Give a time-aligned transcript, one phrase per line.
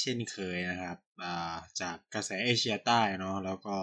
[0.00, 0.98] เช่นเคยนะครับ
[1.80, 3.76] จากกระแสเอเชียใต้เนาะแล้วก็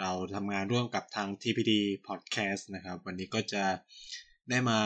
[0.00, 1.72] เราทำงานร่วมกับทาง TPD
[2.06, 3.64] Podcast นะครับ วันนี้ก็จะ
[4.50, 4.80] ได้มา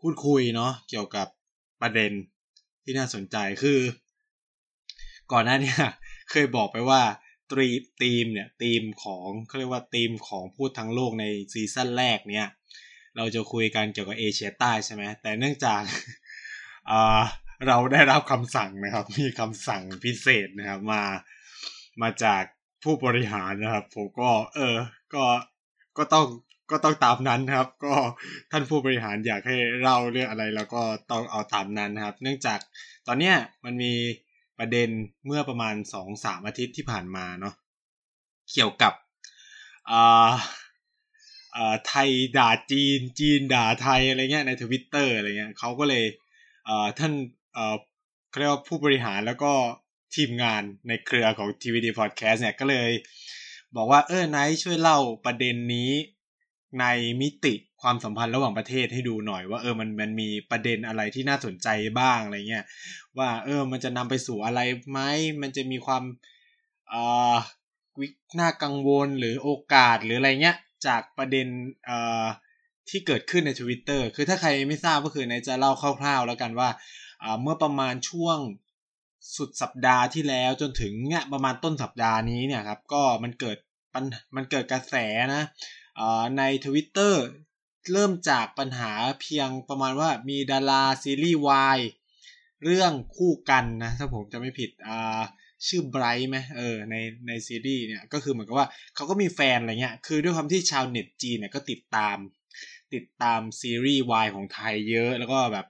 [0.00, 1.28] พูดคุยเนาะเกี่ยวกับ
[1.82, 2.12] ประเด็น
[2.84, 3.80] ที่น่าสนใจคือ
[5.32, 5.72] ก่อนหน้านี้
[6.30, 7.02] เคยบอกไปว่า
[7.52, 7.68] ตรี
[8.02, 12.46] ทีมเนี่ยทีมของเขาเรียกว่าทีมของพูดทั้งโลกในซีซั่นแรกเนี่ย
[13.16, 15.82] เราจะคุยกันเกี่ยวกับเอเชียใต้ใช่ไหมแต่เนื่องจาก
[17.68, 21.02] เราได้รับคำสั่งนะครับ มีคำสั่งพิเศษนะครับมา
[22.02, 22.42] มาจาก
[22.84, 24.76] ผู้บริหารนะครับ ผมก็ เออ
[25.14, 25.24] ก็
[25.98, 26.26] ก็ต้อง
[26.70, 27.94] ก็ต้องตามนั้นครับ ก็
[28.50, 32.58] ท่านผู้บริหารอยากให้เล่าเรื่องอะไรแล้วก็ต้องเอาตามนั้นนะครับ เนื่องจาก
[33.06, 33.94] ตอนเนี้ยมันมี
[34.58, 34.88] ประเด็น
[35.26, 37.54] เมื่อประมาณสองสามอาทิตย์ที่ผ่านมาเนาะ
[38.52, 38.92] เกี่ยวกับ
[39.90, 40.30] อ่า
[41.56, 46.04] อ่าไทยด่าจีนจีนด่าไทยอะไรเงี้ยในทวิตเตอร์อะไรเงี้ยเขาก็เลย
[46.68, 47.12] อ่าท่าน
[47.54, 49.52] เขาเรียกว่าผู้บริหารแล้วก็
[50.14, 52.90] ทีมงานในเครือของ TVD Podcast เนี่ยก็เลย
[53.76, 55.90] บอกว่าเออไนท์ช่วยเล่าประเด็นนี้
[56.80, 56.86] ใน
[57.20, 61.68] มิติความสัมพันธ์ระหว่างประเทศให้ดูหน่อย ว่าเออมันมันมีประเด็นอะไรที่น่าสนใจ
[62.00, 62.64] บ้างอะไรเงี้ย
[63.18, 65.00] ว่าเออมันจะนำไปสู่อะไรไหม
[65.42, 66.02] มันจะมีความ
[66.88, 67.34] เอ่อ
[68.00, 71.46] วิกน่ากังวลหรือโอกาสหรืออะไรเงี้ยจากประเด็น
[71.86, 72.24] เอ่อ
[72.88, 76.68] ที่เกิดขึ้นในทวิตเตอร์คือถ้าใครไม่ทราบก็คือในจะเล่าคร่าวๆแล้วกันว่า
[77.42, 78.38] เมื่อประมาณช่วง
[79.36, 83.58] สุดสัปดาห์ที่แล้วจนถึงเนี่ยประมาณต้นสัปดาห์นี้เนี่ยครับก็มันเกิด
[83.94, 84.04] ปัญ
[84.36, 84.94] มันเกิดกระแส
[85.34, 85.42] นะ
[86.38, 87.24] ในทวิตเตอร์
[87.92, 91.78] เริ่มจากปัญหาเพียงประมาณว่ามีดาราซีรีส์วาย
[92.64, 95.20] เรื่องคู่กันนะถ้าผมจะไม่ผิดอ่า
[95.66, 96.94] ชื่อไบรท์ไหมเออใน
[97.26, 102.16] ในซีรีส์เนี่ยก็คือเหมือนกับว่าเขาก็มีแฟนอะไรเงี้ยคือด้วยความที่ชาวเน็ตจีนเนี่ยก็ติดตาม
[102.94, 105.66] ติดตามซีรีส์วายของไทยเยอะ แล้วก็แบบ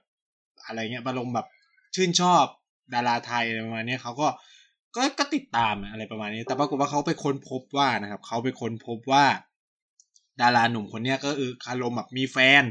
[0.65, 1.47] อะไรเงี้ยบาลงแบบ
[1.95, 2.45] ชื่นชอบ
[2.93, 4.27] ดาราไทยอะไรประมาณนี้เขาก็
[4.95, 9.25] ก็ก็ติดตามอะไรประมาณนี้ แต่ปรากฏว่าเขาไปค้นพบว่านะครับเขาไปค้นพบว่า
[10.41, 12.63] ดาราหนุ่มคนนี้ก็คือคารมแบบมีแฟน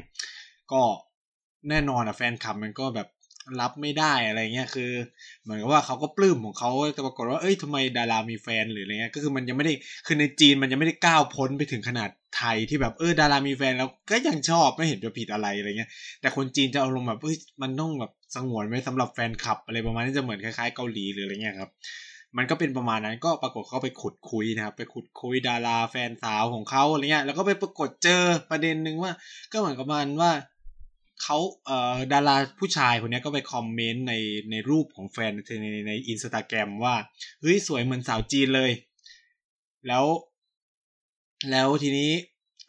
[0.73, 0.83] ก็
[1.69, 3.09] แน่นอนอะแฟนคลับมันก็แบบ
[3.61, 4.91] รับไม่ได้อะไรเงี้ยคือ
[5.43, 9.73] เหมือนกับว่าเขาก็ปลื้มของเขาแต่ปรากฏว่าเอ้ยทำไมดารามีแฟนหรืออะไรเงี้ยก็คือมันยังไม่ได้
[10.07, 21.71] คือในจีนมันยังไม่ได้ก้าวพ้นไปถึงขนาด ไทยที่แบบเออดารามีแฟนแล้วก็ยังชอบไม่เห็นจะผิดอะไรอะไรเงี้ยแต่คนจีนจะเอาลงแบบเอ้ยมันต้องแบบสงวนไว้สำหรับแฟนคลับอะไรประมาณนี้จะเหมือนคล้ายๆเกาหลีหรืออะไรเงี้ยครับ
[22.37, 29.13] มันก็เป็นประมาณนั้นก็ปรากฏเขาไปขุดคุยนะครับ ไปขุดคุยดาราแฟนสาวของเขาอะไรเงี้ยแล้วก็ไปปรากฏเจอประเด็นหนึ่งว่า
[29.53, 30.33] ก็เหมือนกับมันว่า
[31.23, 34.15] เขาเอ่อดาราผู้ชายคนนี้ก็ไปคอมเมนต์ใน
[34.51, 35.31] ในรูปของแฟน
[35.63, 36.95] ในในอินสตาแกรมว่า
[37.41, 38.71] เฮ้ยสวยเหมือนสาวจีนเลย
[39.89, 40.05] แล้ว
[41.51, 42.11] แล้วทีนี้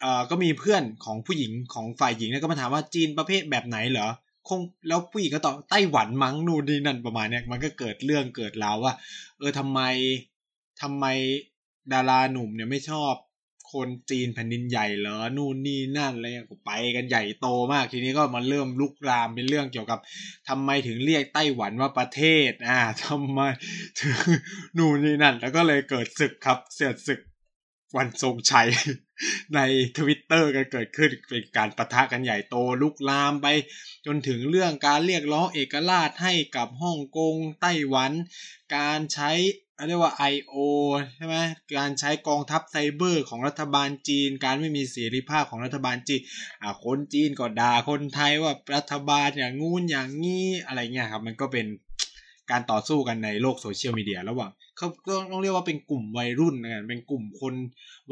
[0.00, 4.08] เอ่อก็มีเพื่อนของผู้หญิงของฝ่ายหญิงเนี่ยก็มาถามว่าจีนประเภทแบบไหนเหรอ
[4.48, 8.92] คงแล้วผู้หญิงก็ตอบไต้หวันมั้งนู่นนี่นั่นประมาณเนี้ยมันก็เกิดเรื่องเกิดราวว่า
[9.38, 9.80] เออทำไม
[10.82, 11.04] ทำไม
[11.92, 13.14] ดาราหนุ่มเนี่ยไม่ชอบ
[13.72, 19.98] คนจีนแผ่นดินใหญ่เหรอนู่นนี่นั่นอะไรก็ไปกันใหญ่โตมาก ทีนี้ก็มาเริ่มลุกลามเป็นเรื่องเกี่ยวกับ
[20.48, 23.40] ทำไมถึงเรียกไต้หวันว่าประเทศ อ่าทำไม
[24.00, 24.16] ถึง
[24.78, 27.20] นู่นนี่นั่น แล้วก็เลยเกิดศึกครับเสียดศึก
[27.96, 28.68] วันทรงชัย
[29.54, 29.60] ใน
[29.98, 33.46] ทวิตเตอร์กันเกิดขึ้นเป็นการประทะกันใหญ่โตลุกลามไป
[34.06, 38.12] จนถึงเรื่องการเรียกร้องเอกราชให้กับฮ่องกงไต้หวัน
[38.76, 39.32] การใช้
[39.88, 40.56] เรียกว่า I.O.
[41.16, 41.36] ใช่ไหม
[41.78, 46.20] การใช้กองทัพไซเบอร์ของรัฐบาลจีน การไม่มีเสรีภาพของรัฐบาลจีน
[46.62, 51.66] อ่าคนจีนก็ด่าคนไทยว่ารัฐบาลอย่างงู้นอย่างงี้อะไรเงี้ยครับมันก็เป็น
[52.50, 54.88] การต่อสู้กันในโลกโซเชียลมีเดียระหว่างเขา
[55.32, 57.54] ต้องเรียกว่าเป็นกลุ่มวัยรุ่นนะเป็นกลุ่มคน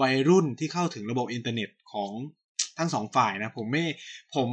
[0.00, 2.10] วัยรุ่นที่เข้าถึงระบบอินเทอร์เน็ตของ
[2.78, 3.84] ทั้งสองฝ่ายนะผมไม่
[4.34, 4.48] ผม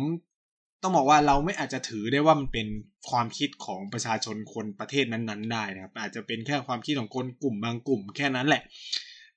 [0.82, 2.68] ต้องบอกว่าเราไม่อาจจะถือได้ว่ามันเป็น
[3.10, 8.64] ความคิดของประชาชนคนประเทศนั้นๆ ได้นะครับ อาจจะเป็นแค่ความคิดของคนกลุ่มบางกลุ่มแค่นั้นแหละ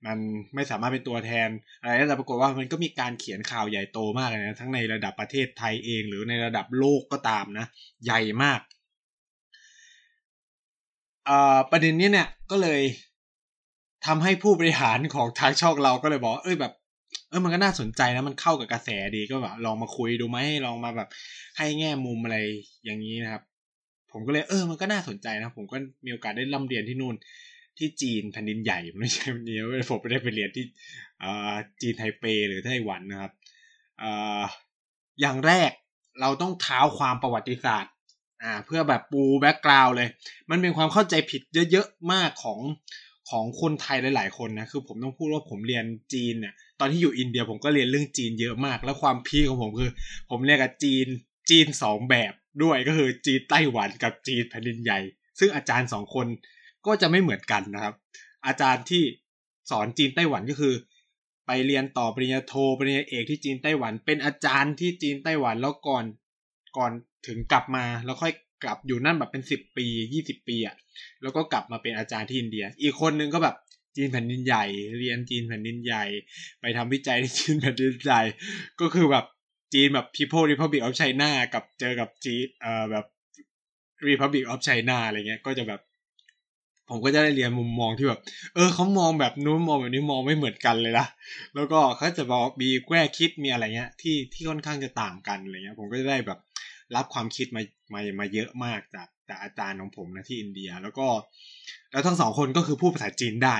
[0.07, 0.19] มัน
[0.55, 1.49] ไม่สามารถเป็นตัวแทน
[1.81, 7.67] อะไรแต่ปรากฏว่ามันก็มีการเขียนข่าวใหญ่โตมากเลยนะทั้งในระดับประเทศไทยเอง หรือในระดับโลกก็ตามนะ
[8.05, 8.61] ใหญ่มาก
[11.71, 12.83] ประเด็นนี้เนี่ยก็เลย
[14.07, 16.73] ทำให้ผู้บริหารของทางช่องเราก็เลยบอกเอ้ยแบบ
[17.29, 21.09] เออมันก็น่าสนใจนะมันเข้ากับกระแสดีก็แบบลองมาคุยดูไหมลองมาแบบ
[21.57, 22.39] ให้แง่มุมอะไร
[22.85, 23.43] อย่างนี้นะครับ
[24.13, 27.15] ผมก็เลยเออ มันก็น่าสนใจนะ ผมก็มีโอกาสได้ร่ำเรียนที่นู่น
[27.79, 30.65] ที่จีนแผ่นดินใหญ่ไม่ใช่เนี้ยผมไม่ได้ไปเรียนที่
[31.23, 33.33] อ่าจีนไทเปหรือไต้หวันนะครับ
[34.03, 34.43] อ่า
[35.21, 35.71] อย่างแรก
[36.21, 37.95] เราต้องเท้าความประวัติศาสตร์
[38.43, 40.09] อ่าเพื่อแบบปูแบ็กกราวเลย
[40.51, 42.61] มันเป็นความเข้าใจผิดเยอะๆมากของ
[43.31, 49.91] ของคนไทยหลายๆคนนะคือผมต้องพูดว่าผมเรียนจีนเนี่ยตอนที่อยู่อินเดียผมก็เรียนเรื่องจีนเยอะมาก แล้วความพีของผมคือ
[50.31, 51.07] ผมเรียนกับจีน
[51.51, 52.33] จีนสองแบบ
[52.63, 55.01] ด้วยก็คือจีนไต้หวันกับจีนแผ่นดินใหญ่
[55.39, 56.27] ซึ่งอาจารย์สองคน
[56.87, 57.95] ก็จะไม่เหมือนกันนะครับ
[58.47, 59.03] อาจารย์ที่
[59.71, 60.75] สอนจีนไต้หวันก็คือ
[61.47, 66.05] ไปเรียนต่อปริญญาโทปริญญาเอกที่จีนไต้หวัน เป็นอาจารย์ที่จีนไต้หวันแล้วก่อน
[66.77, 66.93] ก่อน
[67.27, 68.33] ถึงกลับมาแล้วค่อย
[68.65, 70.77] กลับอยู่นั่นแบบเป็นสิบปียี่สิบปีอะ่ะ
[71.23, 73.57] แล้วก็กลับมาเป็นอาจารย์ที่อินเดีย อีกคนนึงก็แบบ
[73.97, 74.65] จีนแผ่นดินใหญ่
[74.99, 76.05] เรียนจีนแผ่นดินใหญ่
[76.61, 78.23] ไปทำวิจัยที่จีนแผ่นดินใหญ่
[78.81, 79.25] ก็คือแบบ
[79.75, 83.05] จีนแบบ People Republic of China กับเจอกับจีนเอ่อแบบ
[84.09, 85.81] Republic of China อะไรเงี้ยก็จะแบบ
[86.89, 88.21] ผมก็จะได้เรียนมุมมองที่แบบ
[88.55, 91.07] เออเขามองแบบนู้นมองแบบนี้มองไม่เหมือนกันเลยนะ
[91.55, 96.39] แล้วก็เขาจะบอกมีแก้คิดมีอะไรเงี้ยที่ที่ค่อนข้างจะต่างกันอะไรเงี้ย ผมก็จะได้แบบ
[96.97, 101.07] รับความคิดมามามาเยอะมากจากจากอาจารย์ของผมนะที่อินเดีย แล้วก็
[101.93, 103.57] แล้วทั้งสองคนก็คือพูดภาษาจีนได้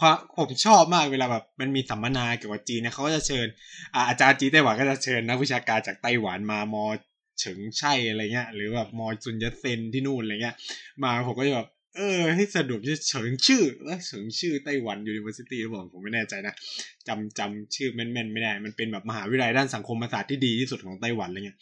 [0.00, 3.46] ความผมชอบมากเวลาแบบมันมีสัมมนาเกี่ยวกับจีนเนี่ยเขาก็จะเชิญ
[3.94, 6.84] อาอาจารย์จีนไต้หวันก็จะเชิญนักวิชาการจากไต้หวันมามอ
[7.40, 10.56] เฉิงใช่อะไรเงี้ย หรือแบบมอซุนยัตเซนที่นู่นอะไรเงี้ย
[11.02, 16.54] มาผมก็จะแบบเออ ให้สะดุดจะเฉิงชื่อแล้วเฉิงชื่อไต้หวัน university หรือเปล่าผมไม่แน่ใจนะ
[17.08, 21.58] จำจำชื่อแม่นๆไม่ได้ มันเป็นแบบมหาวิทยาลัยด้านสังคมศาสตร์ที่ดีที่สุดของไต้หวันอะไรเงี้ย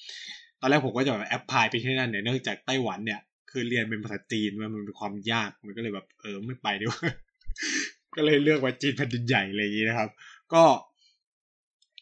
[0.60, 3.20] ตอนแรกผมก็จะแบบแอปพลายไปที่นั่นเนี่ยเนื่องจากไต้หวันเนี่ย
[3.50, 7.10] คือเรียนเป็นภาษาจีนมันเป็นความยากมันก็เลยแบบเออไม่ไปดีกว่า
[8.16, 10.08] ก็เลยเลือกว่าจีนแผ่นดินใหญ่อะไรอย่างนี้นะครับ
[10.52, 10.64] ก็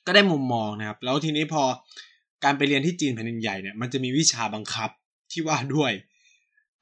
[0.06, 1.62] ก็ได้มุมมองนะครับ แล้วทีนี้พอ
[2.44, 4.90] การไปเรียนที่จีนแผ่นดินใหญ่เนี่ยมันจะมีวิชาบังคับ
[5.32, 5.92] ที่ว่าด้วย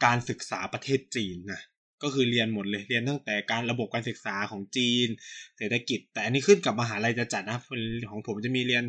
[0.05, 1.63] การศึกษาประเทศจีนนะ
[2.03, 5.09] ก็คือเรียนหมดเลยเรียนตั้งแต่การระบบการศึกษาของจีน
[5.57, 7.59] เศรษฐกิจ แต่อันนี้ขึ้นกับมหาลัยจะจัดนะ
[8.11, 8.85] ของผมจะมีเรียน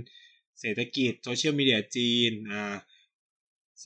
[0.59, 2.75] เศรษฐกิจโซเชียลมีเดียจีนอ่า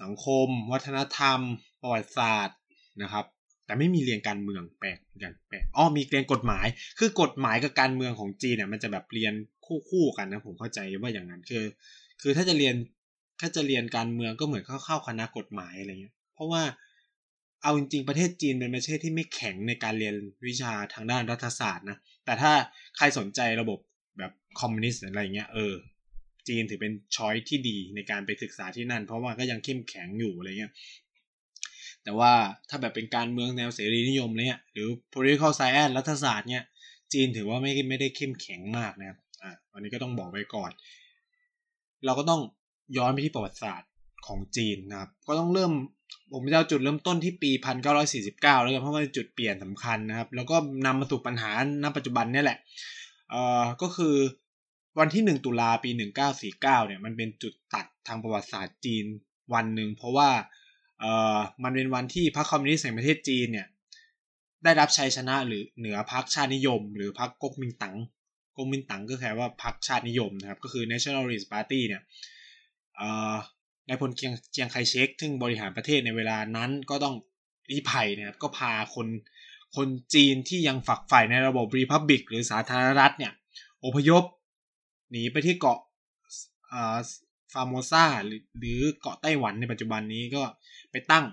[0.01, 1.39] สังคม วัฒนธรรม
[1.81, 2.57] ประวัติศาสตร์
[3.01, 3.25] นะครับ
[3.65, 6.65] แต่ไม่มีเรียนการเมืองแปลกเหมือนกันแปลกอ๋อมีเรียนกฎหมาย
[6.99, 9.33] คือกฎหมายกับการเมืองของจีนเนี่ยมันจะแบบเรียน
[9.65, 11.63] คู่คู่กันนะผมเข้าใจว่าอย่างนั้นคือ
[12.21, 12.75] คือถ้าจะเรียน
[13.39, 16.63] ถ้าจะเรียนการเมืองก็เหมือนเข้าเข้าคณะกฎหมายอะไรเงี้ย เพราะว่า
[17.63, 20.15] เอาจริงๆประเทศจีนเป็นประเทศที่ไม่แข็งในการเรียน
[20.47, 22.51] วิชาทางด้านรัฐศาสตร์นะแต่ถ้า
[22.97, 23.79] ใครสนใจระบบ
[24.17, 25.73] แบบคอมมิวนิสต์อะไรเงี้ยเออ
[26.47, 30.73] จีนถือเป็นช้อยที่ดีในการไปศึกษาที่นั่น เพราะว่าก็ยังเข้มแข็งอยู่อะไรเงี้ย
[32.03, 32.31] แต่ว่า
[32.69, 36.63] ถ้าแบบเป็นการเมืองแนวเสรีนิยมเนี่ย หรือ political science รัฐศาสตร์เนี่ย
[37.13, 40.71] จีนถือว่าไม่ไม่ได้เข้มแข็งมากนะครับอ่าวันนี้ก็ต้องบอกไว้ก่อน
[42.05, 42.41] เราก็ต้อง
[42.97, 43.89] ย้อนไปที่ประวัติศาสตร์
[44.27, 45.71] ของจีนนะครับ ก็ต้องเริ่ม
[46.33, 47.51] ผมจะเอาจุดเริ่มต้นที่ปี
[48.07, 50.55] 1949 แล้วกันเพราะว่าจุดเปลี่ยนสำคัญนะครับ แล้วก็
[50.85, 51.51] นำมาสู่ปัญหา
[51.83, 52.57] ณปัจจุบันนี่แหละ
[53.29, 54.15] เอ่อก็คือ
[54.99, 55.89] วันที่ 1 ตุลาปี
[56.39, 59.05] 1949 เนี่ยมันเป็นจุดตัดทางประวัติศาสตร์จีน
[59.53, 60.29] วันหนึ่งเพราะว่า
[60.99, 63.67] เอ่อมันเป็นวันที่พรรคคอมมิวนิสต์แห่งประเทศจีนเนี่ย
[64.63, 67.95] ได้รับชัยชนะหรือเหนือพรรคชาตินิยม หรือพรรคก๊กมินตั๋ง
[68.57, 72.01] ก๊กมินตั๋งก็แค่ว่าพรรคชาตินิยมนะครับก็คือ Nationalist Party เนี่ย
[72.95, 73.35] เอ่อ
[73.87, 77.15] นายพลเจียงเจียงไคเชกซึ่งบริหารประเทศในเวลานั้นก็ต้อง
[77.71, 79.07] รีภัยนะครับก็พาคน
[79.75, 83.33] คนจีนที่ยังฝักใฝ่ในระบบรีพับบิกหรือสาธารณรัฐเนี่ย
[83.85, 84.23] อพยพ
[85.11, 85.79] หนีไปที่เกาะ
[87.53, 88.05] ฟาร์โมซา
[88.59, 90.43] หรือเกาะไต้หวันในปัจจุบันนี้ก็
[90.91, 91.25] ไปตั้ง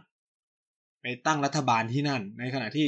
[1.03, 2.87] ไปตั้งรัฐบาลที่นั่น ในขณะที่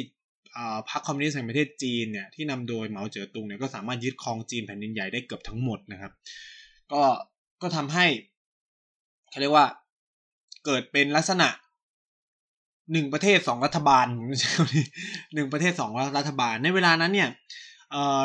[0.90, 6.12] พรรคคอมมิวนิสต์แห่งประเทศจีนเนี่ยที่นำโดยเหมาเจ๋อตุงเนี่ยก็สามารถยึดครองจีนแผ่นดินใหญ่ได้เกือบทั้งหมดนะครับ
[6.92, 7.02] ก็
[7.62, 8.06] ก็ทำให้
[9.30, 9.66] เขาเรียกว่า
[10.64, 11.48] เกิดเป็นลักษณะ
[12.92, 17.28] หนึ่งประเทศสองรัฐบาลหนึ่งประเทศสองรัฐบาลในเวลานั้นเนี่ย
[17.90, 18.20] เอ่อ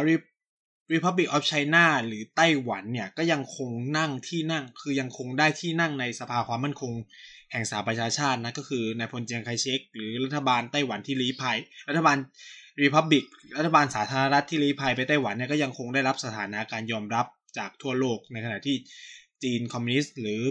[0.94, 6.94] Republic of China หรือไต้หวันเนี่ยก็ยังคงนั่งที่นั่ง คือยังคงได้ที่นั่งในสภาความมั่นคง
[7.52, 11.58] แห่งสหประชาชาตินะก็คือนายพลเจียงไคเชกหรือรัฐบาลไต้หวันที่ลี้ภัย
[11.90, 12.18] รัฐบาล
[12.84, 13.24] Republic
[13.58, 17.26] รัฐบาลสาธารณรัฐที่ลี้ภัยไปไต้หวันเนี่ยก็ยังคงได้รับสถานะการยอมรับ
[17.58, 18.78] จากทั่วโลกในขณะที่
[19.44, 20.42] จีนคอมมิวนิสต์หรือ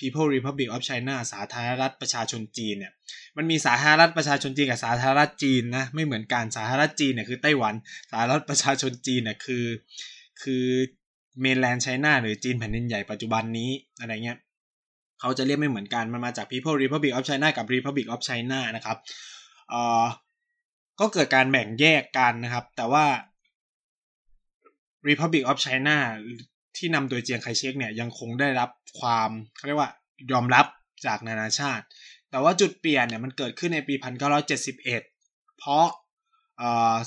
[0.00, 2.92] People Republic of China สาธารณรัฐประชาชนจีนเนี่ย
[3.36, 7.74] มันมีสาธารณรัฐประชาชนจีนกับสาธารณรัฐจีนนะไม่เหมือนกันสาธารณรัฐจีนเนี่ยคือไต้หวัน
[8.10, 9.64] สาธารณรัฐประชาชนจีนเนี่ยคือ
[10.42, 10.64] คือ
[11.40, 14.38] เมนแลนด์ไชน่าหรือจีนแผ่นดินใหญ่ปัจจุบันนี้อะไรเงี้ย
[15.20, 18.96] เขาจะเรียกไม่เหมือนกันมันมาจาก People Republic of China กับ Republic of China นะครับ
[19.70, 20.04] เอ่อ
[21.00, 23.06] ก็เกิดการแบ่งแยกกันนะครับ แต่ว่า
[25.08, 25.96] Republic of China
[26.80, 28.70] ที่นำโดยเจียงไคเชกเนี่ยยังคงได้รับ
[29.00, 29.90] ความเขาเรียกว่า
[30.32, 30.66] ยอมรับ
[31.06, 31.84] จากนานาชาติ
[32.30, 33.94] แต่ว่าจุดเปลี่ยนเนี่ยมันเกิดขึ้นในปี
[34.76, 34.82] 1971
[35.58, 35.86] เพราะ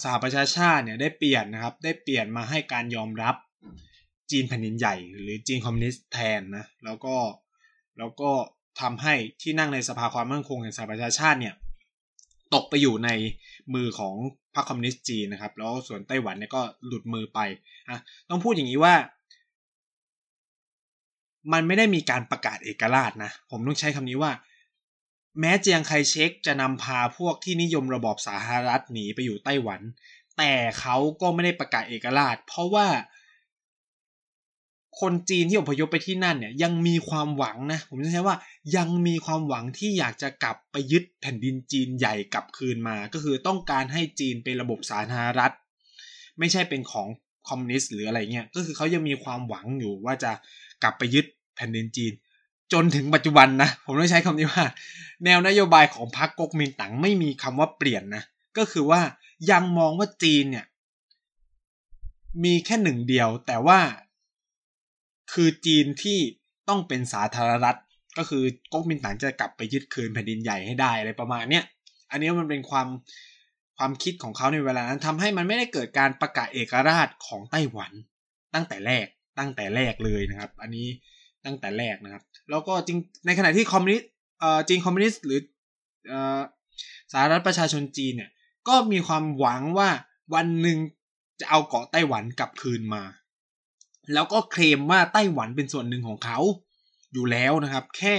[0.04, 3.36] สหประชาชาติเนี่ยได้เปลี่ยนนะครับได้เปลี่ยนมาให้การยอมรับ
[4.32, 7.16] จีนแผ่นดินใหญ่ หรือจีนคอมมิวนิสต์แทนนะแล้วก็
[7.98, 8.32] แล้วก็
[8.82, 11.54] ทำให้ที่นั่งในสภาความมั่นคงแห่งสหประชาชาติเนี่ย
[12.54, 13.10] ตกไปอยู่ใน
[13.74, 14.16] มือของ
[14.56, 17.40] พรรคคอมมิวนิสต์จีนนะครับ แล้วส่วนไต้หวันเนี่ยก็หลุดมือไป
[17.90, 18.00] อะ
[18.30, 18.94] ต้องพูดอย่างนี้ว่า
[21.52, 24.32] มันไม่ได้มีการประกาศเอกราชนะ ผมต้องใช้คำนี้ว่า
[25.40, 29.82] แม้เจียงไคเชกจะนำพาพวกที่นิยมระบอบสาธารณรัฐหนีไปอยู่ไต้หวัน
[30.38, 32.88] แต่เขาก็ไม่ได้ประกาศเอกราช เพราะว่า
[35.02, 38.36] คนจีนที่อพยพไปที่นั่นเนี่ย ยังมีความหวังนะ ผมจะใช้ว่า
[38.76, 45.52] ยังมีความหวังที่อยากจะกลับไปยึดแผ่นดินจีนใหญ่กลับคืนมา ก็คือต้องการให้จีนเป็นระบบสาธารณรัฐ
[46.40, 47.08] ไม่ใช่เป็นของ
[47.48, 50.32] คอมมิวนิสต์หรืออะไรเงี้ยก็คือเขายังมีความหวังอยู่ว่าจะ
[50.84, 52.14] กลับไปยึดแผ่นดินจีน
[52.74, 54.66] จนถึงปัจจุบันนะ ผมต้องใช้คำนี้ว่า
[55.26, 58.24] แนวนโยบายของพรรคก๊กมินตั๋งไม่มีคำว่าเปลี่ยนนะ
[58.58, 59.02] ก็คือว่า
[59.52, 60.66] ยังมองว่าจีนเนี่ย
[62.44, 63.80] มีแค่หนึ่งเดียว แต่ว่า
[65.34, 66.20] คือจีนที่
[66.70, 67.80] ต้องเป็นสาธารณรัฐ
[68.18, 71.64] ก็คือก๊กมินตั๋งจะกลับไปยึดคืนแผ่นดินใหญ่ให้ได้อะไรประมาณเนี้ย
[72.12, 72.88] อันนี้มันเป็นความ
[73.78, 77.92] ความคิดของเขาในเวลานั้นทำให้มันไม่ได้เกิดการประกาศเอกราชของไต้หวัน
[78.54, 79.06] ตั้งแต่แรก
[79.40, 80.88] ตั้งแต่แรกเลยนะครับ อันนี้
[81.46, 85.40] ตั้งแต่แรกนะครับ แล้วก็จริงในขณะที่คอมมิวนิสต์เออจีนคอมมิวนิสต์หรือ
[86.08, 86.40] เออ
[87.12, 88.32] สาธารณรัฐประชาชนจีนเนี่ย
[88.68, 89.90] ก็มีความหวังว่า
[90.36, 90.78] วันหนึ่ง
[91.40, 93.04] จะเอาเกาะไต้หวันกลับคืนมา
[94.14, 96.40] แล้วก็เคลมว่าไต้หวันเป็นส่วนหนึ่งของเขา
[97.14, 98.16] อยู่แล้วนะครับ แค่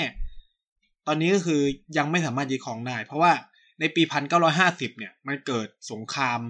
[1.06, 1.60] ตอนนี้ก็คือ
[1.96, 3.32] ยังไม่สามารถยึดครองได้ เพราะว่า
[3.80, 6.40] ในปีพันเก้าร้อยห้าสิบเนี่ย มันเกิดสงคราม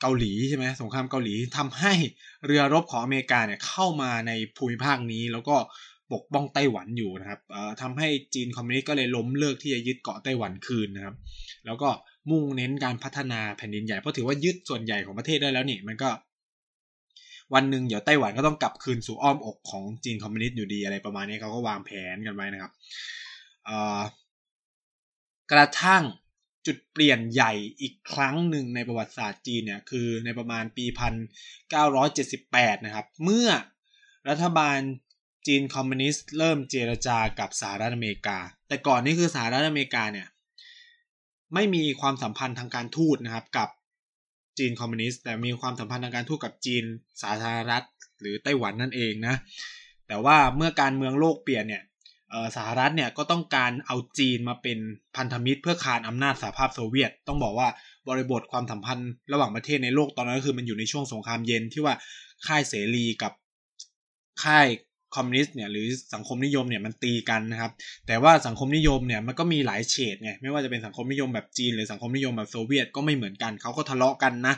[0.00, 1.92] เกาหลีใช่ไหมสงครามเกาหลีทำให้
[2.46, 5.56] เรือรบของอเมริกาเนี่ยเข้ามาในภูมิภาคนี้ แล้วก็
[6.12, 11.14] ปกป้องไต้หวันอยู่นะครับเอ่อทำให้จีนคอมมิวนิสต์ก็เลยล้มเลิกที่จะยึดเกาะไต้หวันคืนนะครับ
[11.66, 11.88] แล้วก็
[12.30, 16.10] มุ่งเน้นการพัฒนาแผ่นดินใหญ่ เพราะถือว่ายึดส่วนใหญ่ของประเทศได้แล้วนี่มันก็
[17.54, 22.72] วันหนึ่งเดี๋ยวไต้หวันก็ต้องกลับคืนสู่อ้อมอกของจีนคอมมิวนิสต์อยู่ดีอะไรประมาณนี้เขาก็วางแผนกันไว้นะครับ
[25.52, 26.02] กระทั่ง
[26.66, 31.14] จุดเปลี่ยนใหญ่อีกครั้งหนึ่งในประวัติศาสตร์จีนเนี่ยคือในประมาณปีพัน
[31.70, 33.48] เก้าร้อยเจ็ดสิบแปดนะครับ เมื่อ
[34.28, 34.78] รัฐบาล
[35.46, 40.28] จีนคอมมิวนิสต์เริ่มเจรจากับสหรัฐอเมริกา แต่ก่อนนี่คือสหรัฐอเมริกาเนี่ย
[41.54, 43.68] ไม่มีความสัมพันธ์ทางการทูตนะครับกับ
[44.58, 46.84] จีนคอมมิวนิสต์แต่มีความสัมพันธ์ทางการทูตกับจีน
[47.22, 47.84] สาธารณรัฐ
[48.20, 49.34] หรือไต้หวันนั่นเองนะ
[50.08, 51.82] แต่ว่าเมื่อการเมืองโลกเปลี่ยนเนี่ย
[52.56, 54.78] สหรัฐเนี่ยก็ต้องการเอาจีนมาเป็น
[55.16, 57.68] พันธมิตรเพื่อคานอำนาจสหภาพโซเวียต ต้องบอกว่า
[58.08, 61.94] บริบทความสัมพันธ์ระหว่างประเทศในโลกตอนนั้นก็คือมันอยู่ในช่วงสงครามเย็นที่ว่า
[62.46, 63.32] ค่ายเสรีกับ
[64.44, 64.66] ค่าย
[65.16, 67.72] คอมมิวนิสต์เนี่ยหรือสังคมนิยมเนี่ยมันตีกันนะครับ
[68.06, 74.54] แต่ว่าสังคมนิยมเนี่ยมันก็มีหลายเฉดไงไม่ว่าจะเป็นสังคมนิยมแบบจีน หรือสังคมนิยมแบบโซเวียตก็ไม่เหมือนกันเขาก็ทะเลาะกันนะ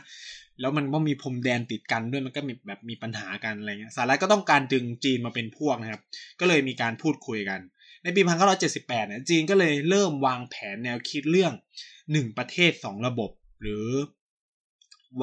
[0.60, 6.02] แล้วมันก็มีพรมแดนติดกันด้วยมันก็มีแบบมีปัญหากันอะไรเงี้ยสหรัฐก็ต้องการดึงจีนมาเป็นพวกนะครับ
[6.40, 7.60] ก็เลยมีการพูดคุยกัน
[8.02, 8.20] ในปี
[8.64, 11.52] 1978 เนี่ยจีนก็เลยเริ่มวางแผนแนวคิดเรื่อง
[11.94, 13.30] 1 ประเทศ 2 ระบบ
[13.62, 13.86] หรือ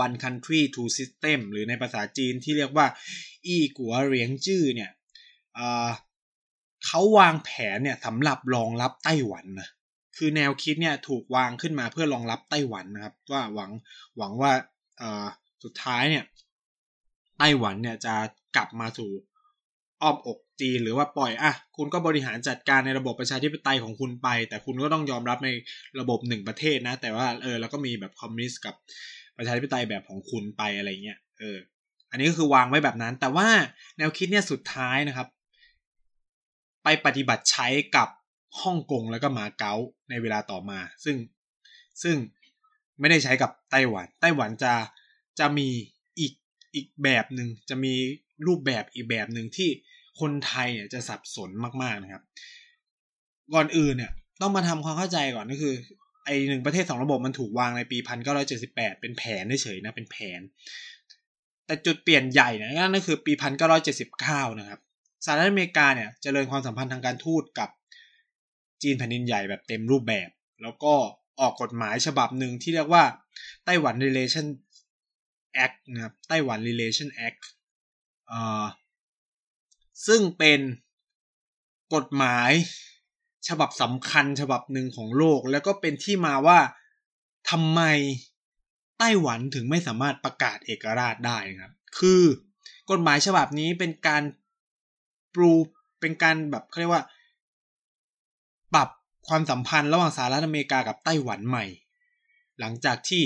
[0.03, 2.87] one country two system หรือในภาษาจีนที่เรียกว่า
[3.45, 4.91] อีกัวเรียงจื้อเนี่ย
[6.85, 9.69] เขาวางแผนเนี่ยสำหรับรองรับไต้หวันนะ
[10.17, 13.71] คือแนวคิดเนี่ยถูกวางขึ้นมาเพื่อรองรับไต้หวันนะครับ ว่าหวัง
[14.17, 14.51] หวังว่า
[15.63, 16.23] สุดท้ายเนี่ย
[17.37, 18.15] ไต้หวันเนี่ยจะ
[18.55, 19.11] กลับมาสู่
[20.01, 25.49] อ้อมอกจีนหรือว่าปล่อยอะคุณก็บริหารจัดการในระบบประชาธิปไตยของคุณไป แต่คุณก็ต้องยอมรับใน
[25.99, 28.75] ระบบหนึ่งประเทศนะ แต่ว่าเออแล้วก็มีแบบคอมมิวนิสต์กับ
[29.37, 31.57] ประชาธิปไตยแบบของคุณไปอะไรเงี้ยเออ
[32.11, 33.47] อันนี้ก็คือวางไว้แบบนั้น แต่ว่า
[33.97, 35.27] แนวคิดเนี่ยสุดท้ายนะครับ
[36.83, 38.09] ไปปฏิบัติใช้กับ
[38.61, 39.73] ฮ่องกงแล้วก็มาเก๊า
[40.09, 41.17] ในเวลาต่อมา ซึ่ง
[42.03, 42.15] ซึ่ง
[42.99, 44.73] ไม่ได้ใช้กับไต้หวัน ไต้หวันจะ
[45.39, 45.67] จะมี
[46.19, 46.33] อีก
[46.75, 47.93] อีกแบบหนึ่งจะมี
[48.47, 49.69] รูปแบบอีกแบบหนึ่งที่
[50.19, 51.49] คนไทยเนี่ยจะสับสน
[51.81, 52.23] มากๆนะครับ
[53.53, 54.11] ก่อนอื่นเนี่ย
[54.41, 55.73] ต้องมาทำความเข้าใจก่อนก็คือ
[56.25, 60.41] ไอหนึ่งประเทศสองระบบมันถูกวางในปีพันเก้าร้อยเจ็ดสิบแปดเป็นแผนเฉยๆนะเป็นแผน
[61.65, 64.79] แต่จุดเปลี่ยนใหญ่นะนั่นก็คือปีพันเก้าร้อยเจ็ดสิบเก้านะครับ
[65.25, 67.69] สหรัฐอเมริกาเนี่ยจเจริญความสัมพันธ์ทางการทูตกับ
[68.81, 70.29] จีนแผ่นดินใหญ่แบบเต็มรูปแบบ
[70.63, 70.93] แล้วก็
[71.39, 73.03] ออกกฎหมายฉบับหนึ่งที่เรียกว่า
[73.65, 74.47] ไต้หวัน Relation
[75.65, 77.43] Act นะครับไต้หวัน Relation Act
[80.07, 80.59] ซึ่งเป็น
[81.95, 82.51] กฎหมาย
[83.47, 86.59] ฉบับสำคัญฉบับหนึ่งของโลก แล้วก็เป็นที่มาว่า
[87.49, 87.81] ทำไม
[88.99, 92.23] ไต้หวันถึงไม่สามารถประกาศเอกราชได้ครับ คือ
[92.91, 94.23] กฎหมายฉบับนี้เป็นการ
[95.35, 95.51] ปรู
[96.01, 97.03] เป็นการแบบเขาเรียกว่า
[99.27, 101.65] ความสัมพันธ์ระหว่างสหรัฐอเมริกากับไต้หวันใหม่
[102.59, 103.23] หลังจากที่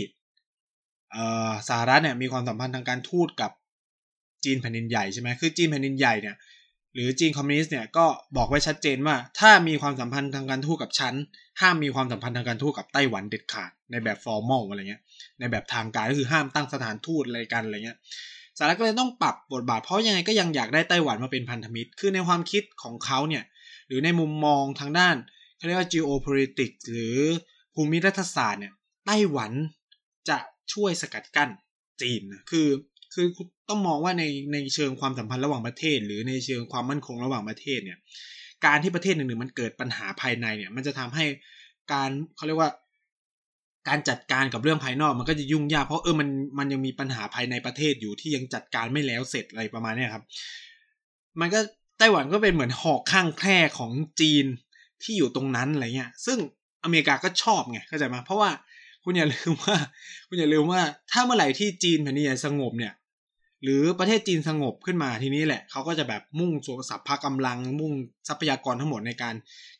[1.67, 3.51] สหรัฐเนี่ยมีความสัมพันธ์ทางการทูตกับ
[4.45, 6.35] จีนแผ่นดินใหญ่ใช่ไหมคือจีนแผ่นดินใหญ่เนี่ย
[6.93, 8.05] หรือจีนคอมมิวนิสต์เนี่ยก็
[8.37, 11.13] บอกไว้ชัดเจนว่า ถ้ามีความสัมพันธ์ทางการทูตกับฉัน
[11.61, 15.01] ห้ามมีความสัมพันธ์ทางการทูตกับไต้หวันเด็ดขาดในแบบ formal อะไรเงี้ย
[15.39, 17.97] ในแบบทางการก็คือห้ามตั้งสถานทูตอะไรกันอะไรเงี้ย
[18.57, 23.43] สหรัฐก็เลยต้องปรับบทบาทเพราะยังไงก็ยังอยากได้ไต้หวันมาเป็นพันธมิตร คือในความคิดของเขาเนี่ย
[23.87, 25.15] หรือในมุมมองทางด้าน
[25.59, 27.17] เขาเรียกว่า geopolitics หรือ
[27.75, 28.73] ภูมิรัฐศาสตร์เนี่ย
[29.05, 29.51] ไต้หวัน
[30.29, 30.37] จะ
[30.73, 31.49] ช่วยสกัดกั้น
[32.01, 32.67] จีนนะคือ
[33.13, 33.27] คือ
[33.69, 34.23] ต้องมองว่าใน
[34.53, 37.99] ในเชิงความสัมพันธ์ระหว่างประเทศ หรือในเชิงความมั่นคงระหว่างประเทศเนี่ย
[38.65, 41.25] การที่ประเทศหนึ่งๆมันเกิดปัญหาภายในเนี่ย มันจะทำให้
[41.91, 42.71] การเขาเรียกว่า
[43.87, 50.23] การจัดการกับเรื่องภายนอกมันก็จะยุ่งยากเพราะเออมันมันยังมีปัญหาภายในประเทศอยู่ที่ยังจัดการไม่แล้วเสร็จอะไรประมาณนี้ครับ
[51.41, 51.59] มันก็
[51.97, 54.45] ไต้หวันก็เป็นเหมือนหอกข้างแคร่ของจีน
[55.03, 56.37] ที่อยู่ตรงนั้นอะไรเงี้ย ซึ่ง
[56.83, 58.49] อเมริกาก็ชอบไงเข้าใจไหมเพราะว่า
[59.03, 59.77] คุณอย่าลืมว่า
[60.27, 62.93] คุณอย่าลืมว่าถ้าเมื่อไหร่ที่จีนแผ่นดินใหญ่สงบเนี่ย
[63.63, 67.93] หรือประเทศจีนสงบขึ้นมาทีนี้แหละเขาก็จะแบบมุ่งสสัพพะกำลัง มุ่ง
[68.27, 69.35] ทรัพยากรทั้งหมดในการ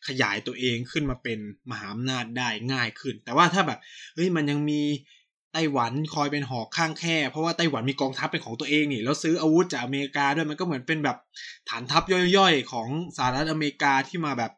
[0.06, 1.38] ขยายตัวเองขึ้นมาเป็น
[1.70, 3.78] มหาอำนาจได้ง่ายขึ้น แต่ว่าถ้าแบบ
[4.14, 4.82] เฮ้ยมันยังมี
[5.52, 11.16] ไต้หวันคอยเป็นหอกข้างแค่ เพราะว่าไต้หวันมีกองทัพเป็นของตัวเองนี่แล้วซื้ออาวุธจากอเมริกาด้วยมันก็เหมือนเป็นแบบ
[11.68, 12.02] ฐานทัพ
[12.36, 14.52] ย่อยๆ ของสหรัฐอเมริกาที่มาแบบ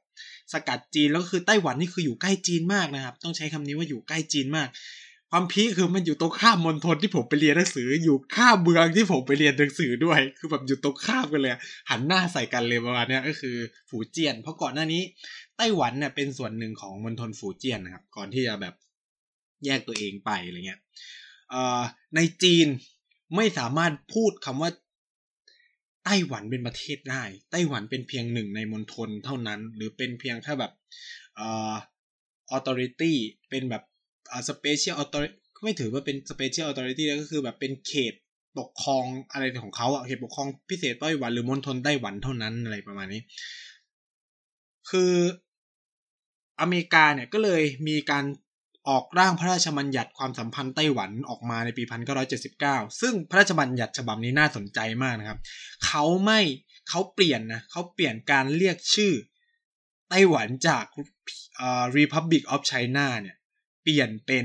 [0.53, 4.69] สกัดจีนแล้วก็คือไต้หวันนี่คืออยู่ใกล้จีนมากนะครับ ต้องใช้คำนี้ว่าอยู่ใกล้จีนมาก
[5.35, 11.53] ความพีคคือมันอยู่ตรงข้ามมณฑลที่ผมไปเรียนหนังสือ อยู่ข้ามเมืองที่ผมไปเรียนหนังสือด้วย คือแบบอยู่ตรงข้ามกันเลย
[11.91, 13.57] หันหน้าใส่กันเลยประมาณนี้ก็คือ
[13.89, 15.03] ฝูเจียน เพราะก่อนหน้านี้
[15.57, 18.75] ไต้หวันเนี่ยเป็นส่วนหนึ่งของมณฑลฝูเจียนนะครับ ก่อนที่จะแบบ
[19.65, 20.81] แยกตัวเองไปอะไรเงี้ย
[22.17, 22.67] ในจีน
[23.37, 24.71] ไม่สามารถพูดคำว่า
[26.04, 30.73] ไต้หวันเป็นประเทศได้ ไต้หวันเป็นเพียงหนึ่งในมณฑลเท่านั้น หรือเป็นเพียงแค่แบบ
[31.37, 31.75] เอ่อ
[32.56, 33.12] authority
[33.50, 33.82] เป็นแบบ
[34.30, 35.15] อ่า special autho
[35.62, 38.15] ไม่ถือว่าเป็น special authority แล้วก็คือแบบเป็นเขต
[38.58, 43.23] ปกครองอะไรของเขาอะเขตปกครองพิเศษไต้หวันหรือมณฑลไต้หวันเท่านั้นอะไรประมาณนี้
[44.91, 45.15] คือ
[46.60, 48.25] อเมริกาเนี่ยก็เลยมีการ
[48.88, 51.82] ออกร่างพระราชบัญญัติความสัมพันธ์ไต้หวันออกมาในปี
[52.42, 55.38] 1979 ซึ่งพระราชบัญญัติฉบับนี้น่าสนใจมากนะครับ
[55.86, 56.40] เขาไม่
[56.88, 59.12] เขาเปลี่ยนนะเขาเปลี่ยนการเรียกชื่อ
[60.10, 60.84] ไต้หวันจาก
[61.99, 63.36] Republic of China เนี่ย
[63.82, 64.45] เปลี่ยนเป็น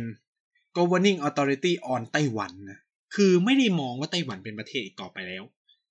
[0.78, 2.80] governing authority on ไต้หวันนะ
[3.16, 5.44] คือไม่ได้มองว่าไต้หวันเป็นประเทศอีกต่อไปแล้ว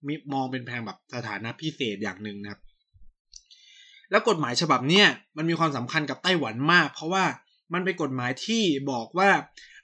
[0.07, 2.61] มีมองเป็นแพงแบบสถานะพิเศษอย่างหนึ่งนะครับ
[4.11, 5.07] แล้วกฎหมายฉบับเนี้ย
[5.37, 7.25] มันมีความสำคัญกับไต้หวันมาก เพราะว่า
[7.73, 9.31] มันเป็นกฎหมายที่บอกว่า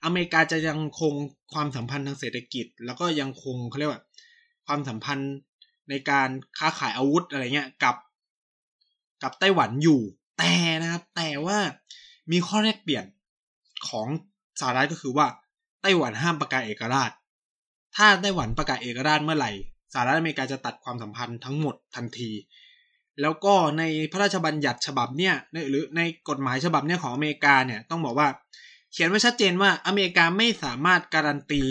[0.04, 1.12] อเมริกาจะยังคง
[1.52, 4.02] ความสัมพันธ์ทางเศรษฐกิจ แล้วก็ยังคงเขาเรียกว่า
[4.66, 5.32] ความสัมพันธ์
[5.90, 7.96] ในการค้าขายอาวุธอะไรเงี้ยกับ
[9.22, 10.00] กับไต้หวันอยู่
[10.38, 11.58] แต่นะครับแต่ว่า
[12.32, 13.04] มีข้อแลกเปลี่ยน
[13.88, 14.06] ของ
[14.60, 15.26] สหรัฐก็คือว่า
[15.82, 17.10] ไต้หวันห้ามประกาศเอกราช
[17.96, 19.52] ถ้าไต้หวันประกาศเอกราชเมื่อไหร่
[19.92, 22.30] สหรัฐอเมริกาจะตัดความสัมพันธ์ทั้งหมดทันที
[23.20, 25.34] แล้วก็ในพระราชบัญญัติฉบับเนี่ย
[25.70, 28.28] หรือในกฎหมายฉบับเนี่ยของอเมริกาเนี่ยต้องบอกว่า
[28.92, 31.62] เขียนไว้ชัดเจนว่าอเมริกาไม่สามารถการันตี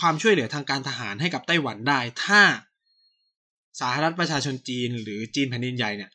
[0.00, 2.42] ความช่วยเหลือทางการทหารให้กับไต้หวันได้ ถ้า
[3.80, 6.10] สาธารณประชาชนจีน หรือจีนแผ่นดินใหญ่เนี่ย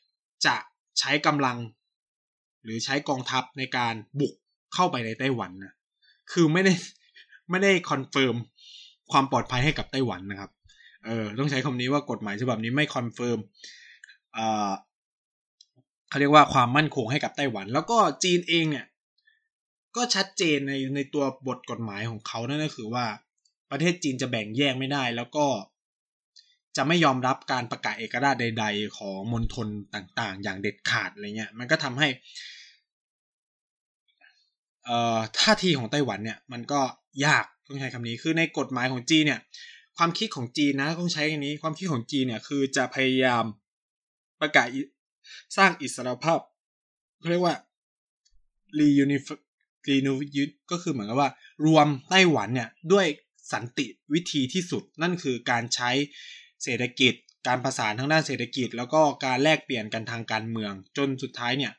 [0.45, 0.55] จะ
[0.99, 1.57] ใช้กำลัง
[2.63, 4.33] หรือใช้กองทัพในการบุก
[4.73, 5.73] เข้าไปในไต้หวันนะ
[6.31, 6.73] คือไม่ได้
[7.49, 8.35] ไม่ได้ confirm
[9.11, 10.51] ความปลอดภัยให้กับไต้หวันนะครับ
[11.05, 13.39] เออต้องใช้คำนี้ว่ากฎหมายฉบับนี้ไม่ confirm
[14.33, 14.71] เอ่อ
[16.09, 18.85] เขาเรียกว่าความมั่นคงให้กับไต้หวัน แล้วก็จีนเองเนี่ย
[19.95, 23.05] ก็ชัดเจนในในตัวบทกฎหมายของเขานั่นก็คือว่า
[23.71, 25.45] ประเทศจีนจะแบ่งแยกไม่ได้ แล้วก็
[26.77, 32.07] จะไม่ยอมรับการประกาศเอกราชใด ๆ ของมณฑลต่างๆ อย่างเด็ดขาดอะไรเงี้ย มันก็ทำให้
[34.85, 36.81] เอ่อท่าทีของไต้หวันเนี่ย มันก็
[37.25, 39.39] ยากต้องใช้คำนี้คือในกฎหมายของจีนเนี่ย
[39.99, 43.43] ความคิดของจีนนะต้องใช้คำนี้ ความคิดของจีนเนี่ยคือจะพยายาม
[44.41, 44.67] ประกาศ
[45.57, 46.39] สร้างอิสรภาพ
[47.31, 47.55] เรียกว่า
[48.79, 49.25] reunif
[49.89, 50.17] renew
[50.71, 51.31] ก็คือเหมือนกับว่า
[51.65, 53.05] รวมไต้หวันเนี่ยด้วย
[53.53, 55.89] สันติวิธีที่สุดนั่นคือการใช้
[56.63, 57.13] เศรษฐกิจ
[57.47, 61.73] การประสานทางด้านเศรษฐกิจ แล้วก็การแลกเปลี่ยนกันทางการเมือง จนสุดท้ายเนี่ย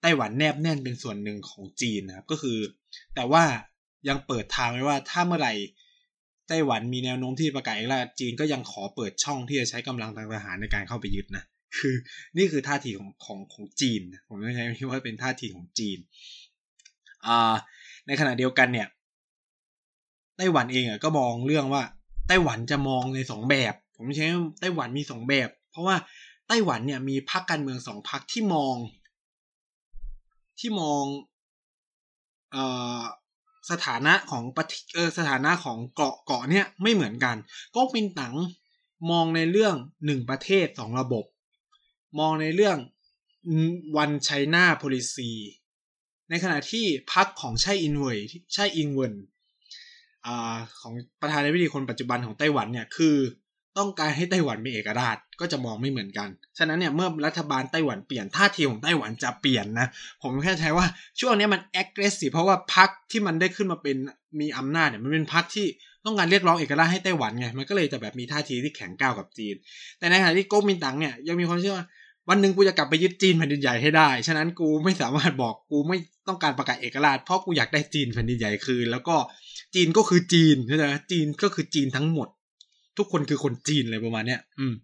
[0.00, 2.58] ไต้หวันแนบแน่นเป็นส่วนหนึ่งของจีนนะครับก็คือ
[3.14, 3.44] แต่ว่า
[4.08, 5.54] ยังเปิดทางไว้ว่าถ้าเมื่อไหร่
[6.48, 11.44] ไต้หวันมีแนวโน้มที่ประกาศเอกราชจีนก็ยังขอเปิดช่องที่จะใช้กำลังทางทหารในการเข้าไปยึดนะ
[11.78, 11.94] คือ
[12.36, 15.98] นี่คือท่าทีของของของจีนผมไม่ใช้ว่าเป็นท่าทีของจีน
[17.26, 17.54] อ่า
[18.06, 18.88] ในขณะเดียวกันเนี่ย
[20.36, 21.82] ไต้หวันเองอะก็มองเรื่องว่า
[22.28, 24.26] ไต้หวันจะมองในสองแบบ ผมใช้
[24.60, 25.96] ไต้หวันมีสองแบบ เพราะว่า
[26.48, 28.76] ไต้หวันเนี่ยมีพรรคการเมืองสองพรรคที่มอง
[30.58, 31.04] ที่มอง
[32.52, 32.64] เอ่
[32.98, 33.00] อ
[33.70, 34.58] สถานะของป
[34.94, 37.36] เออสถานะของเกาะเกาะเนี่ยไม่เหมือนกัน
[37.74, 38.36] ก็มินตั๋ง
[39.10, 39.74] มองในเรื่อง
[40.06, 41.24] หนึ่งประเทศสองระบบ
[42.18, 42.78] มองในเรื่อง
[43.96, 45.30] วันไชน่าโพลิซี
[46.30, 48.18] ในขณะที่พักของไช่อินเวย
[48.54, 49.12] ไช่อิงเวน
[50.26, 50.28] อ
[50.80, 53.16] ของประธานาธิบดีคนปัจจุบันของไต้หวันเนี่ยคือ
[53.78, 59.86] ต้องการให้ไต้หวันมีเอกราชก็จะมองไม่เหมือนกัน ฉะนั้นเนี่ยเมื่อรัฐบาลไต้หวันเปลี่ยนท่าทีของไต้หวันจะเปลี่ยนนะ
[60.22, 60.86] ผมแค่ใช้ว่า
[61.20, 63.96] ช่วงนี้มัน aggressive เพราะว่าพรรคที่มันได้ขึ้นมาเป็น
[64.40, 65.66] มีอำนาจเนี่ยมันเป็นพรรคที่
[66.04, 69.54] ต้องการเรียกร้องเอกราชให้ไต้หวันไงมันก็เลยจะแบบมีท่าทีที่แข็งก้าวกับจีน
[69.98, 71.86] แต่ในขณะที่ก๊กมินตั๋งเนี่ยยังมีความเชื่อว่า
[72.28, 79.16] วันหนึ่งกูจะกลับไปยึดจีนแผ่นดินใหญ่ให้ได้ ฉะนั้นกูไม่สามารถบอกกูไม่ต้องการประกาศเอกราช เพราะกูอยากได้จีนแผ่นดินใหญ่คืน แล้วก็
[79.74, 82.28] จีนก็คือจีนใช่ไหมจีนก็คือจีนทั้งหมด
[82.98, 84.74] ทุกคนคือคนจีนเลยประมาณเนี้ยอืม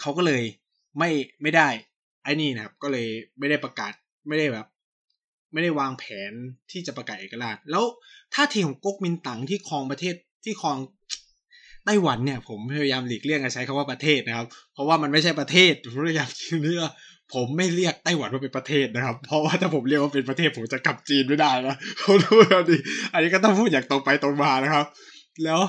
[0.00, 0.42] เขาก็เลย
[0.98, 1.10] ไม่
[1.42, 1.68] ไม่ได้
[2.24, 3.06] ไอ้นี่นะครับ ก็เลย
[3.38, 3.92] ไม่ได้ประกาศ
[4.28, 4.66] ไม่ได้แบบ
[5.52, 6.32] ไม่ได้วางแผน
[6.70, 7.84] ที่จะประกาศเอกราช แล้ว
[8.34, 10.78] ท่าทีของก๊กมินตั๋งที่ครองประเทศที่ครอง
[11.84, 16.90] ไต้หวันเนี่ย ผมพยายามหลีกเลี่ยงการใช้คำว่าประเทศนะครับ เพราะว่ามันไม่ใช่ประเทศผมพยายามคิดเรื่อง
[17.34, 22.80] ผมไม่เรียกไต้หวันว่าเป็นประเทศนะครับ เพราะว่าถ้าผมเรียกว่าเป็นประเทศผมจะกลับจีนไม่ได้นะผมรู้อันนี้
[23.12, 24.86] อันนี้ก็ต้องพูดอย่างตรงไปตรงมานะครับ
[25.44, 25.60] แล้ว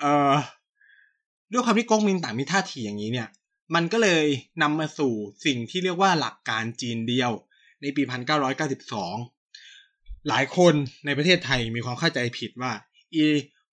[0.00, 0.32] เอ่อ
[1.52, 3.28] ด้วยความที่ก๊กมินตั๋งมีท่าทีอย่างนี้เนี่ย
[3.74, 4.24] มันก็เลย
[4.62, 5.12] นำมาสู่
[5.44, 7.30] สิ่งที่เรียกว่าหลักการจีนเดียว
[7.82, 8.02] ในปี
[9.36, 10.74] 1992 หลายคน
[11.06, 12.72] ในประเทศไทยมีความเข้าใจผิดว่า
[13.14, 13.24] อี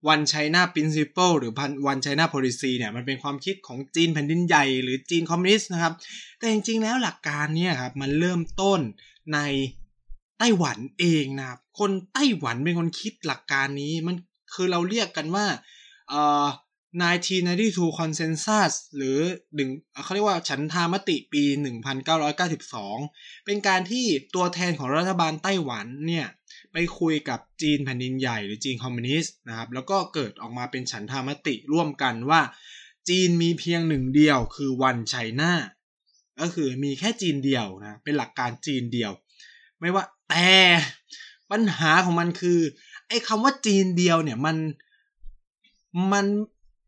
[0.07, 1.51] วันไชน่า principle หรือ
[1.87, 5.93] วันไชน่า policy เนี่ยมันเป็นความคิดของจีนแผ่นดินใหญ่ หรือจีนคอมมิวนิสต์นะครับ
[6.39, 8.79] แต่จริงๆแล้วหลักการเนี่ยครับมันเริ่มต้น
[9.33, 9.39] ใน
[10.39, 14.15] ไต้หวันเองนะครับ คนไต้หวันเป็นคนคิดหลักการนี้มัน
[14.53, 15.45] คือเราเรียกกันว่า
[16.09, 16.45] เอ่อ
[16.93, 19.17] 1992 consensus หรือ
[19.55, 19.69] หนึ่ง
[20.03, 21.43] เขาเรียกว่าฉันทามติปี
[22.25, 26.27] 1992 เป็นการที่ตัวแทนของรัฐบาลไต้หวันเนี่ย
[26.73, 32.41] ไปคุยกับจีนแผ่นดินใหญ่หรือจีนคอมมิวนิสต์นะครับ แล้วก็เกิดออกมาเป็นฉันทามติร่วมกันว่า
[33.09, 35.53] จีนมีเพียงหนึ่งเดียวคือวันไชน่า
[36.39, 39.11] ก็คือมีแค่จีนเดียวนะเป็นหลักการจีนเดียว
[39.79, 40.51] ไม่ว่าแต่
[41.51, 42.59] ปัญหาของมันคือ
[43.07, 44.57] ไอ้คำว่าจีนเดียวเนี่ยมัน
[46.11, 46.25] มัน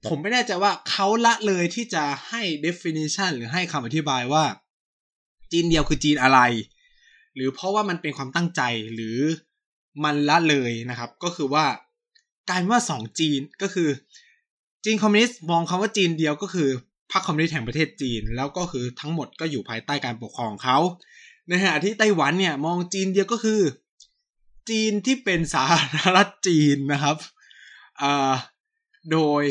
[0.08, 4.44] ผมไม่แน่ใจว่าเขาละเลยที่จะให้ definition หรือให้คำอธิบายว่า
[5.52, 6.40] จีนเดียวคือจีนอะไร
[7.36, 8.62] หรือเพราะว่ามันเป็นความตั้งใจ
[8.94, 9.18] หรือ
[10.04, 11.66] มันละเลยนะครับ ก็คือว่า
[12.50, 13.90] การว่าสองจีนก็คือ
[14.84, 16.70] จีนคอมมิวนิสต์มองคำว่าจีนเดียวก็คือ
[17.12, 20.78] พรรคคอมมิวนิสต์แห่งประเทศจีน แล้วก็คือทั้งหมดก็อยู่ภายใต้การปกครองเขา
[21.48, 23.62] ในขณะที่ไต้หวันเนี่ยมองจีนเดียวก็คือ
[24.70, 27.18] จีนที่เป็นสาธารณรัฐจีนนะครับ
[29.12, 29.44] โดย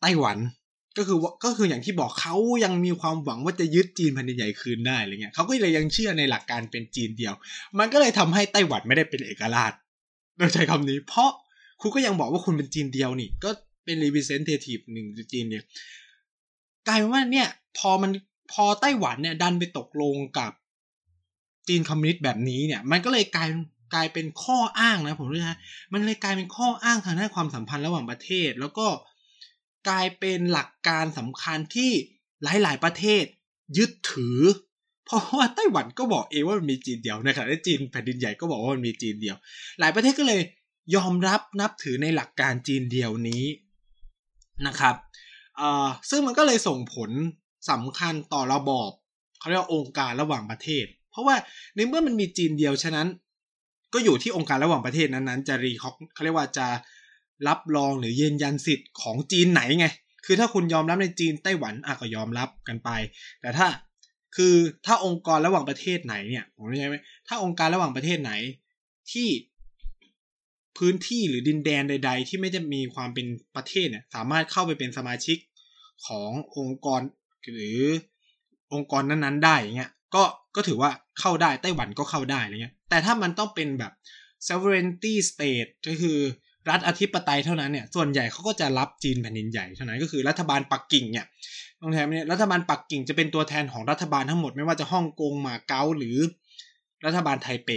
[0.00, 0.38] ไต้หวัน
[0.96, 7.34] ก็คือก็คืออย่างที่บอกเขายังมีความหวังว่าจะยึดจีนแผ่นดินใหญ่คืนได้อะไรเงี้ยเขาก็เลยยังเชื่อในหลักการเป็นจีนเดียว
[7.78, 9.72] มันก็เลยทำให้ไต้หวันไม่ได้เป็นเอกราช
[10.36, 11.30] โดยใช้คำนี้ เพราะ
[11.80, 13.50] คุณก็ยังบอกว่าคุณเป็นจีนเดียวนี่ ก็
[13.84, 15.64] เป็น representative หนึ่งจีนเนี่ย
[16.88, 18.10] กลายเป็นว่าเนี่ย พอมัน
[18.52, 20.52] พอไต้หวันเนี่ย ดันไปตกลงกับ
[21.68, 23.48] จีนคอมมิวนิสต์แบบนี้เนี่ย มันก็เลยกลาย
[23.94, 25.58] กลายเป็นข้ออ้างนะผมรู้นะ
[25.92, 28.86] มันเลยกลายเป็นข้ออ้างทางด้านความสัมพันธ์ระหว่างประเทศ แล้วก็
[29.88, 31.90] กลายเป็นหลักการสำคัญที่
[32.42, 33.24] หลายๆ ประเทศ
[33.78, 34.38] ยึดถือ
[35.04, 39.36] เพราะว่าไต้หวันก็บอกเองว่ามันมีจีนเดียวในขณะที่จีนแผ่นดินใหญ่ก็บอกว่ามันมีจีนเดียว
[39.80, 40.40] หลายประเทศก็เลย
[40.96, 43.44] ยอมรับนับถือในหลักการจีนเดียวนี้
[44.66, 44.94] นะครับ
[46.10, 47.10] ซึ่งมันก็เลยส่งผล
[47.70, 48.90] สำคัญต่อระบอบ
[49.38, 51.36] เขาเรียกว่าองค์การระหว่างประเทศ เพราะว่า
[51.74, 53.08] ในเมื่อมันมีจีนเดียวฉะนั้น
[53.92, 56.66] ก็อยู่ที่องค์การระหว่างประเทศนั้นๆจะรีเขาเขาเรียกว่าจะ
[57.48, 59.86] รับรองหรือยืนยันสิทธิ์ของจีนไหนไง
[60.24, 62.90] คือถ้าคุณยอมรับในจีนไต้หวันอะก็ยอมรับกันไป
[63.40, 63.66] แต่ถ้า
[64.36, 64.54] คือ
[64.86, 66.96] ถ้าองค์กรระหว่างประเทศไหนเนี่ยผมไม่ใช่ไหม
[67.28, 68.32] ถ้าองค์การระหว่างประเทศไหน
[69.12, 69.28] ที่
[70.78, 75.38] พื้นที่หรือดินแดนใด ๆ ที่ไม่จะมีความเป็นประเทศเนี่ยสามารถเข้าไปเป็นสมาชิก
[76.06, 77.00] ขององค์กร
[77.52, 77.80] หรือ
[78.72, 80.22] องค์กรนั้นๆ ได้อย่างเงี้ยก็
[80.56, 83.92] ก็ถือว่าเข้าได้ไต้หวันก็เข้าได้อะไรเงี้ยแต่ถ้ามันต้องเป็นแบบ
[84.48, 86.18] sovereignty state ก็คือ
[86.70, 91.26] รัฐอธิปไตยเท่านั้นเนี่ยส่วนใหญ่เขาก็จะรับจีนแผ่นดินใหญ่เท่านั้นก็คือรัฐบาลปักกิ่งเนี่ย
[91.80, 96.16] ตรงแทนเนี่ยรัฐบาลปักกิ่งจะเป็นตัวแทนของรัฐบาลทั้งหมดไม่ว่าจะฮ่องกงมาเก๊าหรือ
[97.06, 97.70] รัฐบาลไทเป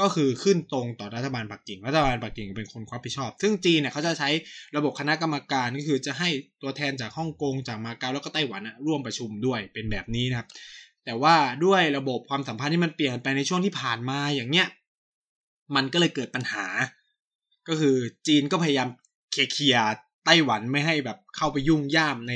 [0.00, 4.30] ก็คือขึ้นตรงต่อรัฐบาลปักกิ่ง รัฐบาลปักกิ่งเป็นคนรับผิดชอบ ซึ่งจีนเนี่ยเขาจะใช้
[4.76, 6.28] ระบบคณะกรรมการก็คือจะให้
[6.62, 10.48] ตัวแทนจากฮ่องกงจากมาเก๊าแล้วก็ไต้หวันร่วมประชุมด้วยเป็นแบบนี้นะครับ
[11.04, 14.66] แต่ว่าด้วยระบบความสัมพันธ์ที่มันเปลี่ยนไปในช่วงที่ผ่านมาอย่างเนี้ย
[15.76, 16.64] มันก็เลยเกิดปัญหา
[17.68, 17.96] ก็คือ
[18.26, 18.88] จีนก็พยายาม
[19.32, 19.94] เคลียร์
[20.24, 22.34] ไต้หวันไม่ให้แบบเข้าไปยุ่งย่ามใน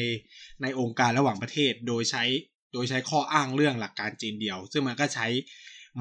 [0.62, 2.25] ในองค์การระหว่างประเทศ โดยใช้
[2.73, 5.27] โดยใช้ข้ออ้างเรื่องหลักการจีนเดียว ซึ่งมันก็ใช้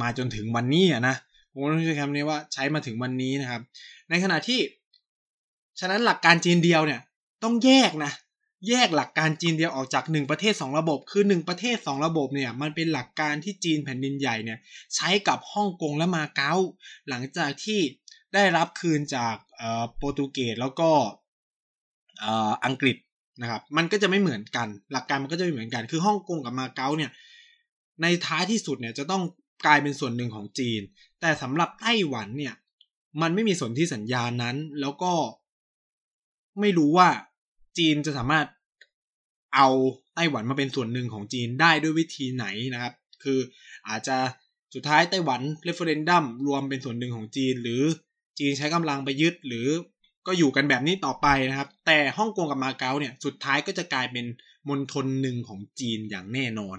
[0.02, 1.16] มาจนถึงวันนี้นะ
[1.52, 3.62] ผมต้องใช้คำนี้ว่าใช้มาถึงวันนี้นะครับ
[4.10, 4.60] ในขณะที่
[5.80, 7.02] ฉะนั้นหลักการจีนเดียวเนี่ย
[7.44, 8.12] ต้องแยกนะ
[8.70, 14.60] แยกหลักการจีนเดียวออกจากหนึ่งประเทศสองระบบ คือหนึ่งประเทศสองระบบเนี่ย มันเป็นหลักการที่จีนแผ่นดินใหญ่เนี่ย
[14.96, 16.54] ใช้กับฮ่องกงและมาเก๊า
[17.10, 17.80] หลังจากที่
[18.36, 19.36] ได้รับคืนจาก
[19.98, 20.90] โปรตุเกสแล้วก็
[22.66, 22.98] อังกฤษ
[23.42, 27.12] นะครับ มันก็จะไม่เหมือนกัน หลักการมันก็จะไม่เหมือนกัน คือฮ่องกงกับมาเก๊าเนี่ย
[28.02, 29.24] ในท้ายที่สุดเนี่ยจะต้อง
[29.66, 30.82] กลายเป็นส่วนหนึ่งของจีน
[31.22, 32.54] แต่สำหรับไต้หวันเนี่ย
[33.22, 35.14] มันไม่มีสนธิสัญญานั้น แล้วก็
[36.60, 37.10] ไม่รู้ว่า
[37.78, 38.48] จีนจะสามารถ
[39.56, 39.68] เอา
[40.16, 42.94] ไต้หวันมาเป็นส่วนหนึ่งของจีนได้ด้วยวิธีไหนนะครับ
[43.24, 43.40] คือ
[43.88, 44.18] อาจจะ
[44.74, 47.84] สุดท้ายไต้หวันเรฟเฟอเรนดัมรวมเป็นส่วนหนึ่งของจีน หรือ
[48.40, 49.68] จีนใช้กำลังไปยึดหรือ
[50.28, 54.26] ก็อยู่กันแบบนี้ต่อไปนะครับ แต่ฮ่องกงกับมาเก๊าเนี่ยสุดท้ายก็จะกลายเป็น
[54.70, 56.78] มณฑลหนึ่งของจีนอย่างแน่นอน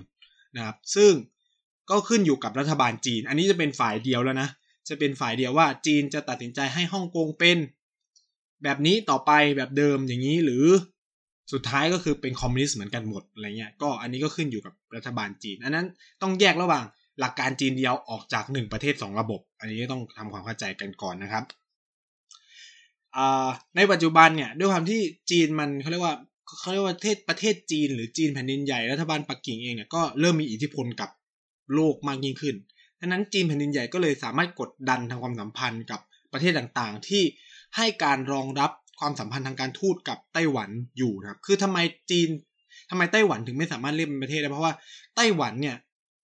[0.56, 1.12] นะครับ ซึ่ง
[1.90, 4.48] ก็ขึ้นอยู่กับรัฐบาลจีน อันนี้จะเป็นฝ่ายเดียวแล้วนะ
[4.88, 7.58] จะเป็นฝ่ายเดียวว่าจีนจะตัดสินใจให้ฮ่องกงเป็น
[8.62, 10.66] แบบนี้ต่อไปแบบเดิมอย่างนี้หรือ
[11.52, 15.86] สุดท้ายก็คือเป็นคอมมิวนิสต์เหมือนกันหมดอะไรเงี้ย ก็อันนี้ก็ขึ้นอยู่กับรัฐบาลจีน อันนั้น
[16.22, 16.84] ต้องแยกระหว่าง
[17.20, 21.44] หลักการจีนเดียวออกจากหนึ่งประเทศสองระบบ อันนี้ต้องทำความเข้าใจกันก่อนนะครับ
[23.76, 25.00] ในปัจจุบันเนี่ยด้วยความที่
[25.30, 26.14] จีนมันเขาเรียกว่า
[26.60, 31.10] เขาเรียกว่าประเทศประเทศจีน หรือจีนแผ่นดินใหญ่รัฐบาลปักกิ่งเองเนี่ยก็เริ่มมีอิทธิพลกับ
[31.74, 32.56] โลกมากยิ่งขึ้น
[33.00, 36.00] ดังนั้นจีนแผ่นดินใหญ่ก็เลยสามารถกดดันทางความสัมพันธ์กับ
[36.32, 37.22] ประเทศต่างๆ ที่
[37.76, 41.78] ให้การรองรับความสัมพันธ์ทางการทูตกับไต้หวันอยู่นะครับ คือทำไม
[42.10, 42.28] จีน
[42.90, 44.74] ทำไมไต้หวันถึงไม่สามารถเรียกเป็นประเทศได้เพราะว่า
[45.16, 45.76] ไต้หวันเนี่ย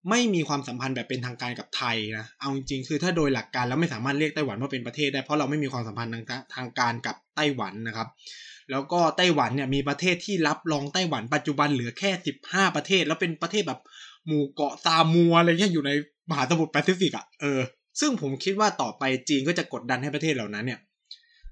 [0.10, 8.08] ไม่มีความสัมพันธ์แบบเป็นทางการกับไทยนะ เอาจริงๆ คือถ้าโดยหลักการแล้วไม่สามารถเรียกไต้หวันว่าเป็นประเทศได้เพราะเราไม่มีความสัมพันธ์ทางทางการกับไต้หวันนะครับ
[8.72, 13.80] แล้วก็ไต้หวันเนี่ยมีประเทศที่รับรองไต้หวันปัจจุบันเหลือแค่สิบห้าประเทศ แล้วเป็นประเทศแบบ
[14.28, 15.92] หมู่เกาะซามัวอะไรเงี้ยอยู่ใน
[16.30, 17.62] มหาสมุทรแปซิฟิกอะ เออ
[18.00, 20.80] ซึ่งผมคิดว่าต่อไปจีนก็จะกดดันให้ประเทศเหล่านั้นเนี่ย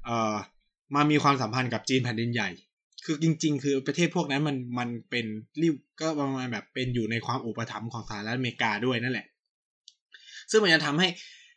[0.05, 0.35] เออ
[0.95, 2.49] มามีความสัมพันธ์กับจีนแผ่นดินใหญ่
[3.05, 5.25] คือจริง ๆ คือประเทศพวกนั้นมันมันเป็น
[5.61, 9.27] ริ้วก็ประมาณแบบเป็นอยู่ในความอุปถัมภ์ของสหรัฐอเมริกาด้วยนั่นแหละ
[10.51, 11.07] ซึ่งมันจะทำให้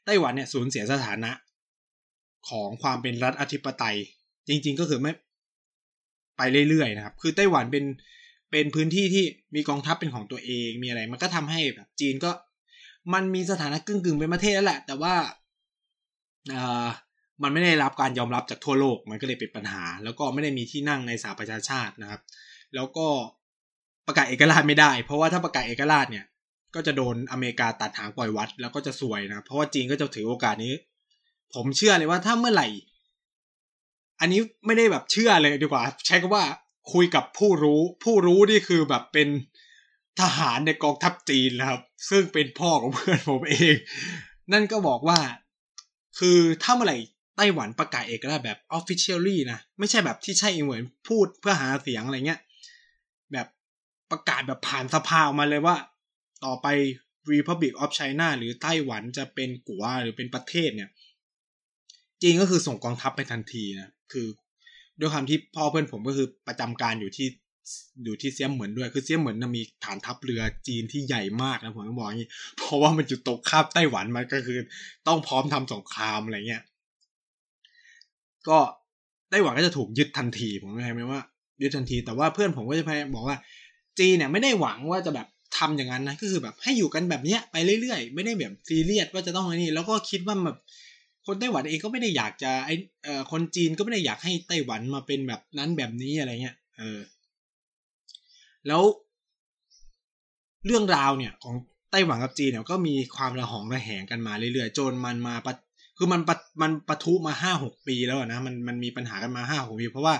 [0.04, 1.30] ไต้หวันเนี่ยสูญเสียสถานะ
[2.48, 3.96] ของความเป็นรัฐอธิปไตย
[4.48, 5.12] จริง ๆ ก็คือไม่
[6.36, 7.84] ไปเรื่อยๆนะครับ คือไต้หวันเป็น
[8.50, 9.24] เป็นพื้นที่ที่
[9.54, 12.30] มีกองทัพเป็นของตัวเองมีอะไร มันก็ทำให้แบบจีนก็
[13.14, 15.14] มันมีสถานะกึ่งๆเป็นประเทศแล้วแหละ แต่ว่า
[16.54, 16.88] อ่า
[17.42, 22.20] มันไม่ได้รับการยอมรับจากทั่วโลกมันก็เลยเป็นปัญหา แล้วก็ไม่ได้มีที่นั่งในสหประชาชาตินะครับ
[22.74, 23.06] แล้วก็
[24.06, 26.24] ประกาศเอกราชไม่ได้ เพราะว่าถ้าประกาศเอกราชเนี่ย
[26.74, 30.74] ก็จะโดนอเมริกาตัดหางปล่อยวัด แล้วก็จะสวยนะเพราะว่าจีนก็จะถือโอกาสนี้
[31.54, 32.68] ผมเชื่อเลยว่าถ้าเมื่อไหร่
[34.20, 36.44] อันนี้ไม่ได้แบบเชื่อเลยดีกว่า ใช้คำว่า
[36.92, 39.28] คุยกับผู้รู้ ผู้รู้นี่คือแบบเป็น
[40.20, 43.76] ทหารในกองทัพจีนนะครับ ซึ่งเป็นพ่อของเพื่อนผมเอง
[44.52, 45.18] นั่นก็บอกว่า
[46.18, 46.98] คือถ้าเมื่อไหร่
[47.36, 52.40] ไต้หวันประกาศเอกราชแบบ officially นะ ไม่ใช่แบบที่ใช่อิงเหมือนพูดเพื่อหาเสียงอะไรเงี้ย
[53.32, 53.46] แบบ
[54.10, 55.76] ประกาศแบบผ่านสภาออกมาเลยว่า
[56.44, 56.66] ต่อไป
[57.32, 60.90] Republic of China หรือไต้หวันจะเป็นกัวหรือเป็นประเทศเนี่ย
[62.22, 64.26] จริงก็คือส่งกองทัพไปทันทีนะ คือ
[65.00, 67.28] ด้วยความที่พ่อเพื่อนผมก็คือประจำการอยู่ที่
[68.04, 74.58] อยู่ที่เซียมเหมือนด้วย คือเซียมเหมือนมีฐานทัพเรือจีนที่ใหญ่มากนะผมต้องบอกอย่างนี้ เพราะว่ามันอยู่ตกคาบไต้หวันมันก็คือ
[75.06, 76.62] ต้องพร้อมทำสงครามอะไรเงี้ย
[78.48, 78.58] ก็
[79.30, 81.20] ไต้หวันก็จะถูกยึดทันทีผมไม่ใช่ไหมว่า
[81.62, 83.36] ยึดทันที แต่ว่าเพื่อนผมก็จะพยายามบอกว่า
[83.98, 85.26] จีนเนี่ยไม่ได้หวังว่าจะแบบ
[85.58, 90.58] ทำอย่างนั้นนะก็คือแบบให้อยู่กันแบบเนี้ยไปเรื่อยๆ ไม่ได้แบบซีเรียสว่าจะต้องอะไรนี่แล้วก็คิดว่าแบบ
[91.26, 92.70] คนไต้หวันเองก็ไม่ได้อยากจะไอ
[93.04, 97.00] เอ่อคนจีนก็ไม่ได้อยากให้ไต้หวันมาเป็นแบบนั้นแบบนี้อะไรเงี้ยเออ
[98.68, 98.82] แล้ว
[100.66, 101.54] เรื่องราวเนี่ยของ
[101.90, 105.54] ไต้หวันกับจีนเนี่ยก็มีความระหองระแหงกันมาเรื่อยๆจนมันมาประ
[106.04, 106.22] คือมัน
[106.62, 110.14] มันปะทุมาห้าหกปีแล้วนะมันมันมีปัญหากันมาห้าหกปี เพราะว่า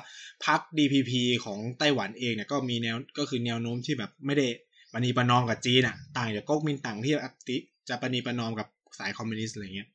[0.47, 1.13] พรรค DPP
[1.45, 4.47] ของไต้หวันเองเนี่ยก็มีแนวก็คือแนวโน้มที่แบบไม่ได้
[4.93, 7.15] ปณีประนอมกับจีนอะ ต่างจากก๊กมินตั๋งที่
[7.49, 7.57] ติ
[7.89, 8.67] จะปณีประนอมกับ
[8.99, 9.89] สายคอมมิวนิสต์อะไรเงี้ย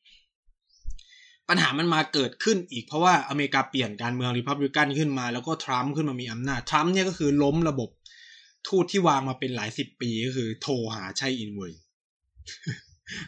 [1.50, 7.90] ปัญหามันมาเกิดขึ้นอีกเพราะว่าอเมริกาเปลี่ยนการเมืองริพับลิกันขึ้นมา แล้วก็ทรัมป์ขึ้นมามีอำนาจทรัมป์เนี่ยก็คือล้มระบบ
[8.68, 11.72] ทูตที่วางมาเป็นหลายสิบปีก็คือโทรหาใช่อินเวย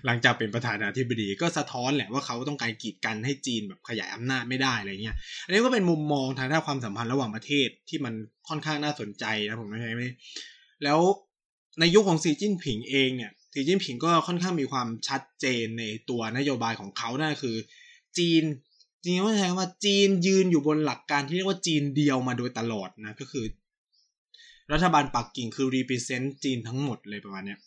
[0.05, 5.15] หลังจากเป็นประธานาธิบดีก็สะท้อนแหละว่าเขาต้องการกีดกันให้จีนแบบขยายอำนาจไม่ได้อะไรเงี้ย
[5.45, 8.13] อันนี้ก็เป็นมุมมองทางด้านความสัมพันธ์ระหว่างประเทศที่มัน
[8.49, 10.03] ค่อนข้างน่าสนใจนะผมไม่ใช่ไหม
[10.83, 10.99] แล้ว
[11.79, 17.55] ในยุคของสีจิ้นผิงเองเนี่ยสีจิ้นผิงก็ค่อนข้างมีความชัดเจนในตัวนโยบายของเขานั่นคือ
[18.17, 18.43] จีน
[19.03, 23.45] จริงๆต้องใช้คำว่าจีนยืนอยู่บนหลักการที่เรียกว่าจีนเดียวมาโดยตลอดนะก็คือ
[24.73, 27.59] รัฐบาลปักกิ่งคือ represent จีนทั้งหมดเลยประมาณเนี้ย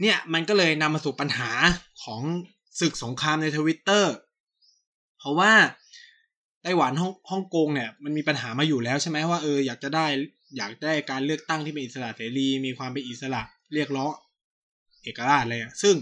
[0.00, 1.50] เนี่ยมันก็เลยนำมาสู่ปัญหา
[2.04, 2.22] ของ
[2.80, 4.14] ศึกสงครามในทวิตเตอร์
[5.18, 5.52] เพราะว่า
[6.62, 10.06] ไต้หวันฮ่องฮ่องกงเนี่ยมันมีปัญหามาอยู่แล้วใช่ไหมว่าเอออยากจะได้
[10.56, 13.42] อยากได้การเลือกตั้งที่เป็นอิสระเสรีมีความเป็นอิสระ
[13.74, 14.10] เรียกร้อง
[15.02, 15.96] เอกราชอะไรอะซึ่ง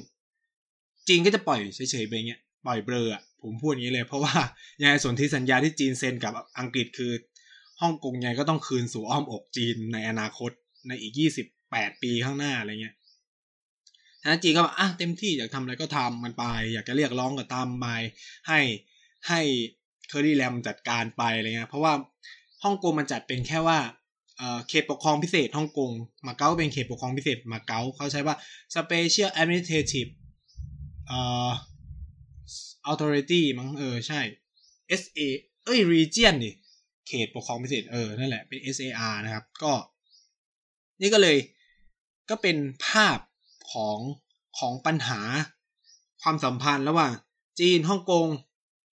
[1.08, 3.06] จีนก็จะปล่อยเฉยๆไปเงี้ยปล่อยเบลอ
[3.42, 4.34] ผมพูดอย่างนี้เลย เพราะว่า
[4.80, 7.12] ยังไงส่วนที่สัญญาที่จีนเซ็นกับอังกฤษคือ
[7.80, 10.50] ฮ่องกงยังไงก็ต้องคืนสู่อ้อมอกจีนในอนาคต
[10.88, 12.94] ในอีกยี่สิบแปดปีข้างหน้าอะไรเงี้ย
[14.24, 17.86] ทางจีนก็บอกอะเต็มที่อยากทำอะไรก็ทำมันไป อยากจะเรียกร้องก็ตามไป
[18.48, 18.60] ให้
[19.28, 19.40] ให้
[20.08, 21.92] เคอรี่แรมจัดการไปอะไรเงี้ยเพราะว่า
[22.64, 23.78] ฮ่องกงมันจัดเป็นแค่ว่า
[24.68, 25.90] เขตปกครองพิเศษฮ่องกง
[26.26, 28.36] มาเก๊าเป็นเขตปกครองพิเศษมาเก๊าเขาใช้ว่า
[28.74, 30.10] special administrative
[31.06, 31.50] เอ่อ
[32.90, 34.20] authority มั้งเออ ใช่
[35.00, 35.20] SA
[35.64, 36.50] เอ้ย region ดิ
[37.08, 39.72] เขตปกครองพิเศษเออ นั่นแหละเป็น SAR นะครับ ก็
[41.00, 41.36] นี่ก็เลย
[42.30, 42.56] ก็เป็น
[42.86, 43.18] ภาพ
[43.72, 43.98] ของ
[44.58, 45.20] ของปัญหา
[46.22, 47.12] ความสัมพันธ์ระหว่าง
[47.60, 48.26] จีนฮ่องกง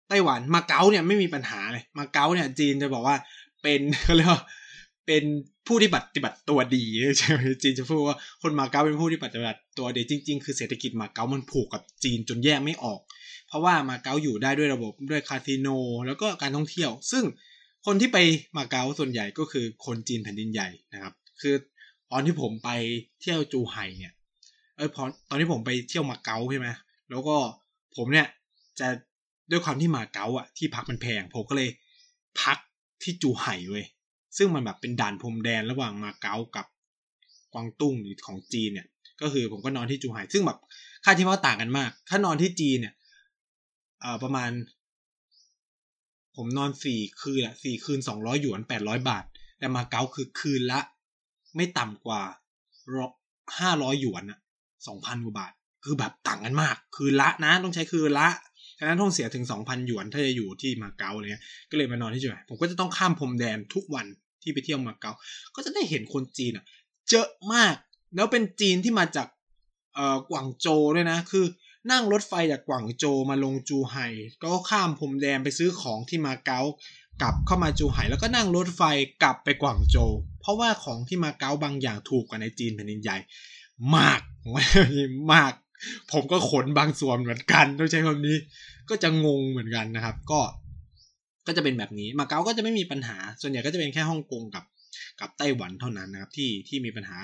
[0.08, 3.16] ไต้หวันมาเก๊าเนี่ยไม่มีปัญหาเลยมาเก๊าเนี่ย จีนจะบอกว่า
[3.62, 4.42] เป็นเขาเรียกว่า
[5.06, 5.24] เป็น
[5.66, 6.84] ผู้ที่ปฏิบัติตัวดี
[7.18, 13.00] ใช่ไหมจีนจะพูดว่าคนมาเก๊าเป็นผู้ที่ปฏิบัติตัวดีจริง ๆ คือเศรษฐกิจมาเก๊ามันผูกกับจีนจนแยกไม่ออก
[13.48, 15.68] เพราะว่ามาเก๊าอยู่ได้ด้วยระบบด้วยคาสิโน
[16.06, 17.24] แล้วก็การท่องเที่ยว ซึ่ง
[17.86, 18.18] คนที่ไป
[18.56, 21.54] มาเก๊าส่วนใหญ่ก็คือคนจีนแผ่นดินใหญ่นะครับ คือ
[22.12, 22.70] ตอนที่ผมไป
[23.20, 24.12] เที่ยวจูไห่เนี่ย
[24.80, 26.68] เออพอตอนที่ผมไปเที่ยวมาเก๊าใช่ไหม
[27.10, 27.36] แล้วก็
[27.96, 28.26] ผมเนี่ย
[28.80, 28.88] จะ
[29.50, 31.70] ด้วยความที่มาเก๊าอะที่พักมันแพง ผมก็เลย
[32.40, 32.58] พัก
[33.02, 33.84] ที่จูไห่เว้ย
[34.36, 36.66] ซึ่งมันแบบเป็นด่านพรมแดนระหว่างมาเก๊ากับ
[37.52, 38.86] กวางตุ้งหรือของจีนเนี่ย
[39.20, 40.58] ก็คือผมก็นอนที่จูไห่ซึ่งแบบ
[41.04, 42.94] ค่าที่พักต่างกันมาก ถ้านอนที่จีนเนี่ย
[44.00, 44.50] เอ่อประมาณ
[46.36, 49.24] ผมนอนสี่คืนอะสี่คืนสองร้อยหยวนแปดร้อยบาท
[49.58, 50.80] แต่มาเก๊าคือคืนละ
[51.56, 52.22] ไม่ต่ำกว่า
[53.58, 54.38] ห้าร้อยหยวนอะ
[54.86, 55.52] สองพันกว่าบาท
[55.84, 58.28] คือแบบต่างกันมาก คืนละนะต้องใช้คืนละ
[58.78, 64.06] ฉะนั้นต้องเสียถึงสองพันหยวนถ้าจะอยู่ที่มาเก๊าอะไรเงี้ยก็เลยมานอนที่จูไห่ผมก็จะต้องข้ามพรมแดนทุกวัน
[64.42, 65.12] ที่ไปเที่ยวมาเก๊า
[65.54, 66.64] ก็จะได้เห็นคนจีนอะ
[67.10, 67.74] เยอะมาก
[68.14, 69.28] แล้วเป็นจีนที่มาจาก
[69.94, 70.66] เอ่อกวางโจ
[70.96, 71.44] ด้วยนะ คือ
[71.90, 74.06] นั่งรถไฟจากกวางโจมาลงจูไห่
[74.42, 76.60] ก็ข้ามพรมแดนไปซื้อของที่มาเก๊า
[77.22, 78.82] กลับเข้ามาจูไห่แล้วก็นั่งรถไฟ
[79.22, 79.96] กลับไปกวางโจ
[80.40, 83.16] เพราะว่าของที่มาเก๊าบางอย่างถูกกว่าในจีนแผ่นดินใหญ่
[83.96, 84.20] มาก
[85.32, 85.52] มาก
[86.12, 88.36] ผมก็ขนบางส่วนเหมือนกันต้องใช้คำนี้
[88.90, 90.40] ก็จะงงเหมือนกันนะครับ ก็
[91.46, 94.64] ก็จะเป็นแบบนี้มาเก๊าก็จะไม่มีปัญหา ส่วนใหญ่ก็จะเป็นแค่ฮ่องกงกับ
[95.20, 97.18] กับไต้หวันเท่านั้นนะครับ ที่ที่มีปัญหา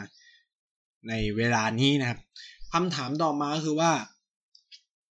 [1.09, 2.19] ในเวลานี้นะครับ
[2.73, 3.93] คำถามต่อมาคือว่า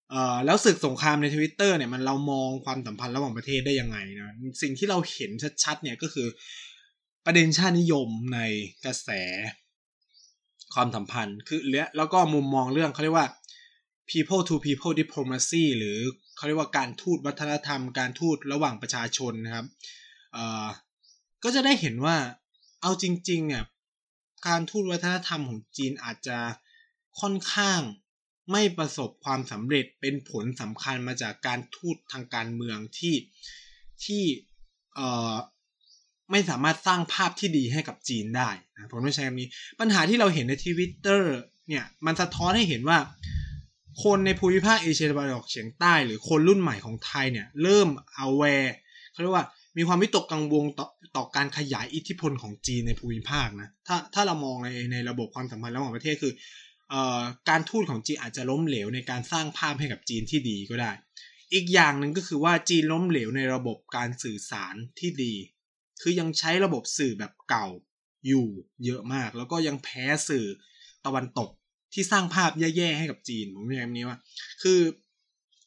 [0.09, 5.31] เอ่อแล้วศึกสงครามในทวิตเตอร์เนี่ยมันเรามองความสัมพันธ์ระหว่างประเทศได้ยังไงนะสิ่งที่เราเห็น
[5.63, 6.27] ชัดๆเนี่ยก็คือ
[7.25, 8.39] ประเด็นชาตินิยมใน
[8.85, 9.09] กระแส
[10.73, 11.59] ความสัมพันธ์คือ
[11.97, 13.27] แล้วก็มุมมองเรื่องเขาเรียกว่า
[14.09, 15.97] people to people diplomacy หรือ
[16.35, 19.65] เขาเรียกว่าการทูตวัฒนธรรม การทูตระหว่างประชาชนนะครับ
[21.43, 22.17] ก็จะได้เห็นว่า
[22.81, 23.63] เอาจริงๆเนี่ย
[24.47, 26.37] การทูตวัฒนธรรมของจีนอาจจะ
[27.19, 27.81] ค่อนข้าง
[28.51, 33.15] ไม่ประสบความสำเร็จเป็นผลสำคัญมาจากการทูตทางการเมืองที่
[34.05, 34.23] ที่
[34.95, 35.35] เอ่อ
[36.31, 41.35] ไม่สามารถสร้างภาพที่ดีให้กับจีนได้นะผมต้องใช้คำนี้ ปัญหาที่เราเห็นในทวิตเตอร์
[41.67, 42.97] เนี่ยมันสะท้อนให้เห็นว่า
[44.03, 48.73] คนในภูมิภาคเอเชียตะวันออกเฉียงใต้ หรือคนรุ่นใหม่ของไทยเนี่ยเริ่มเอาแวร์
[49.11, 49.45] เขาเรียกว่า
[49.77, 56.33] มีความวิตกกังวลต่อต่อการขยายอิทธิพลของจีนในภูมิภาคนะถ้าถ้าเรามองในในระบบความสัมพันธ์ระหว่างประเทศคือ
[56.93, 60.91] ออการทูตของจีนอาจจะล้มเหลวในการสร้างภาพให้กับจีนที่ดีก็ได้
[61.53, 65.33] อีกอย่างหนึ่งก็คือว่าจีนล้มเหลวในระบบการสื่อสารที่ดี
[66.01, 67.67] คือยังใช้ระบบสื่อแบบเก่า
[68.27, 68.47] อยู่
[68.85, 70.45] เยอะมาก แล้วก็ยังแพ้สื่อ
[71.05, 71.49] ตะวันตก
[71.93, 74.17] ที่สร้างภาพแย่ๆให้กับจีนผมเรียกแบบนี้ว่า
[74.63, 74.79] คือ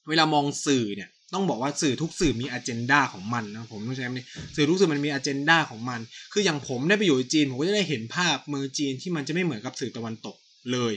[0.08, 6.00] เวลามองสื่อเนี่ยต้องบอกว่าสื่อทุกสื่อมีอ g e n d a ของมันนะผมต้องใช้คำนี้สื่อทุกสื่อมันมีอ g e n d a ของมัน
[6.32, 10.36] คืออย่างผมได้ไปอยู่จีนผมก็จะได้เห็นภาพเมืองจีนที่มันจะไม่เหมือนกับสื่อตะวันตก
[10.72, 10.92] เลย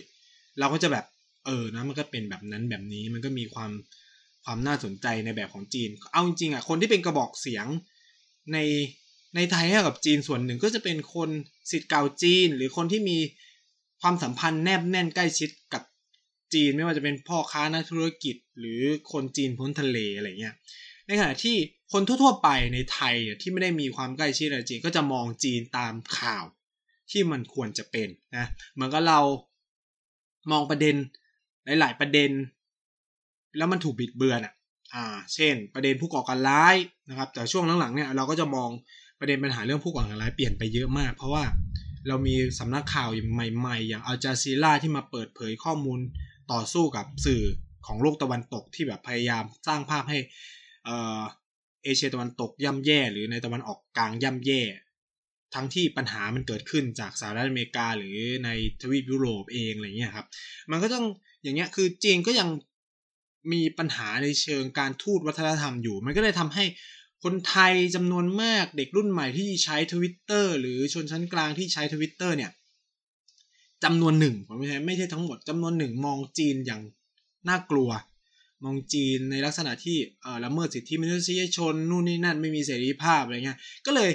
[0.60, 1.06] เราก็จะแบบ
[1.46, 3.72] เออนะมันก็เป็นแบบนั้นแบบนี้มันก็มีความ
[4.46, 7.66] ความน่าสนใจในแบบของจีน เอาจริงๆอะคนที่เป็นกระบอกเสียง
[8.54, 8.58] ใน
[9.36, 11.30] ในไทยให้กับจีนส่วนหนึ่งก็จะเป็นคน
[11.72, 13.18] สิทธิ์เก่าจีน หรือคนที่มี
[14.02, 15.84] ความสัมพันธ์แนบแน่นใกล้ชิดกับ
[16.54, 20.56] จีนไม่ว่าจะเป็นพ่อค้านักธุรกิจ หรือคนจีนพ้นทะเลอะไรเงี้ย
[21.08, 21.56] ในขณะที่
[21.94, 26.46] คนทั่วๆไปในไทยที่ไม่ได้มีความใกล้ชิดกับจีนก็จะมองจีนตามข่าว
[27.12, 28.08] ที่มันควรจะเป็น
[28.38, 29.20] นะเหมือนกับเรา
[30.52, 30.96] มองประเด็น
[31.80, 32.32] หลาย ๆ ประเด็น
[33.58, 34.54] แล้วมันถูกบิดเบือนอะ
[34.96, 36.76] อ่า เช่น ประเด็นผู้ก่อการร้าย
[37.10, 38.70] นะครับ แต่ช่วงหลังๆเนี่ยเราก็จะมอง
[39.20, 41.44] ประเด็นปัญหาเรื่องผู้ก่อการร้ายเปลี่ยนไปเยอะมาก เพราะว่า
[42.08, 46.00] เรามีสำนักข่าวใหม่ ๆ อย่างอัลจาซีราที่มาเปิดเผยข้อมูล
[46.52, 47.44] ต่อสู้กับสื่อ
[47.88, 50.20] ของโลกตะวันตกที่แบบพยายามสร้างภาพให้
[50.86, 50.90] เอ
[51.84, 54.62] เอเชียตะวันตกย่ำแย่ หรือในตะวันออกกลางย่ำแย่
[55.56, 58.50] ทั้งที่ปัญหามันเกิดขึ้นจากสหรัฐอเมริกาหรือใน
[58.82, 60.28] ทวีปยุโรปเองอะไรเงี้ยครับ
[60.72, 61.06] มันก็ต้อง
[61.44, 62.50] อย่างเงี้ยคือจีนก็ยัง
[63.52, 66.64] มีปัญหาในเชิงการทูตวัฒนธรรมอยู่ มันก็เลยทำให้
[67.24, 72.52] คนไทยจำนวนมากเด็กรุ่นใหม่ที่ใช้ทวิตเตอร์หรือชนชั้นกลางที่ใช้ทวิตเตอร์เนี่ย
[73.84, 76.82] จำนวนหนึ่งผมไม่ใช่ไม่ใช่ทั้งหมดจำนวนหนึ่งมองจีนอย่าง
[77.50, 77.90] น่ากลัว
[78.64, 79.98] มองจีนในลักษณะที่
[80.46, 84.10] ละเมิดสิทธิมนุษยชนนู่นนี่นั่นไม่มีเสรีภาพอะไรเงี้ยก็เลย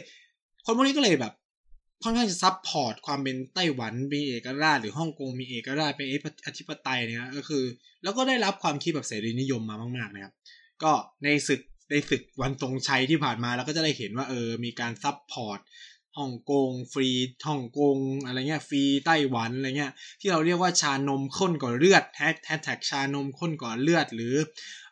[0.64, 1.32] คนพวกนี้ก็เลยแบบ
[2.02, 6.06] ค่อนข้างจะ support ความเป็นไต้หวันมีเอกราชหรือฮ่องกงมีเอกราชเป็น
[6.46, 7.62] อธิปไตยเนี่ยก็คือ
[8.02, 10.34] แล้วก็ได้รับความคิดแบบเสรีนิยมมามากๆนะครับ
[10.82, 10.92] ก็
[11.24, 15.60] ในศึก ในศึกวันสงกรานต์ที่ผ่านมาเราก็จะได้เห็นว่าเออมีการ support
[16.18, 17.08] ฮ่องกงฟรี
[17.46, 24.34] ฮ่องกงอะไรเงี้ยฟรีไต้หวันอะไรเงี้ยที่เราเรียกว่าชานมข้นกว่าเลือดแฮชแท็กชานมข้นกว่าเลือด หรือ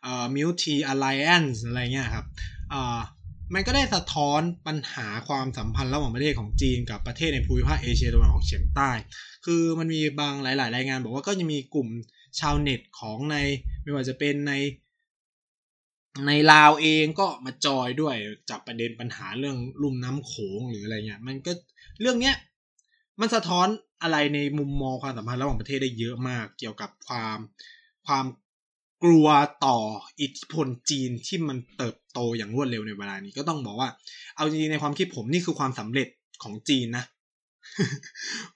[0.03, 2.27] เอ่อมิลทีอ l ไลแอนซ์อะไรเงี้ยครับ
[2.73, 3.01] อ่า
[3.55, 8.91] มันก็ได้สะท้อนปัญหาความสัมพันธ์ระหว่างประเทศของจีนกับประเทศในภูมิภาคเอเชียตะวันออกเฉียงใต้
[9.47, 11.89] คือมันมีบางหลาย ๆ รายงานบอกว่าก็จะมีกลุ่ม
[12.41, 13.37] ชาวเน็ตของใน
[13.83, 14.53] ไม่ว่าจะเป็นใน
[16.27, 18.17] ในลาวเองก็มาจอยด้วย
[18.51, 21.53] จากประเด็นปัญหาเรื่องลุ่มน้ำโขงหรืออะไรเงี้ยมันก็
[22.01, 22.37] เรื่องเนี้ย
[23.21, 23.67] มันสะท้อน
[24.03, 27.39] อะไรในมุมมองความสัมพันธ์ระหว่างประเทศได้เยอะมาก เกี่ยวกับความ
[28.07, 28.27] ความ
[29.03, 29.29] กลัว
[29.67, 29.79] ต่อ
[30.21, 33.89] อิทธิพลจีนที่มันเติบโตอย่างรวดเร็วในเวลานี้ก็ต้องบอกว่า
[34.37, 36.09] เอาจริงๆในความคิดผมนี่คือความสำเร็จ
[36.43, 37.05] ของจีนนะ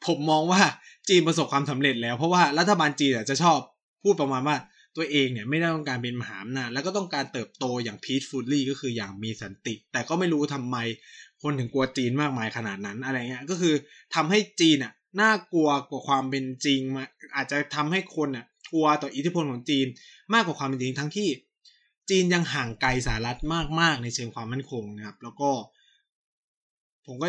[0.06, 0.60] ผมมองว่า
[1.08, 3.58] จีนประสบความสำเร็จแล้ว เพราะว่ารัฐบาลจีนจะชอบ
[4.02, 4.56] พูดประมาณว่า
[4.96, 10.76] ตัวเองเนี่ยไม่ได้ต้องการเป็นมหาอำนาจแล้วก็ต้องการเติบโตอย่างพีชฟูลลี่ก็คืออย่างมีสันติ แต่ก็ไม่รู้ทำไม
[11.42, 13.74] คนถึงกลัวจีนมากมายขนาดนั้นอะไรเงี้ยก็คือ
[14.14, 17.04] ทำให้จีนอะน่ากลัวกว่าความเป็นจริงมา
[17.36, 19.86] อาจจะทำให้คนอะกลัวต่ออิทธิพลของจีน
[20.34, 21.28] มากกว่าความเป็นจริงทั้งที่
[22.10, 23.38] จีนยังห่างไกลสหรัฐ
[23.80, 25.50] มากๆ ในเชิงความมั่นคงนะครับ แล้วก็
[27.06, 27.28] ผมก็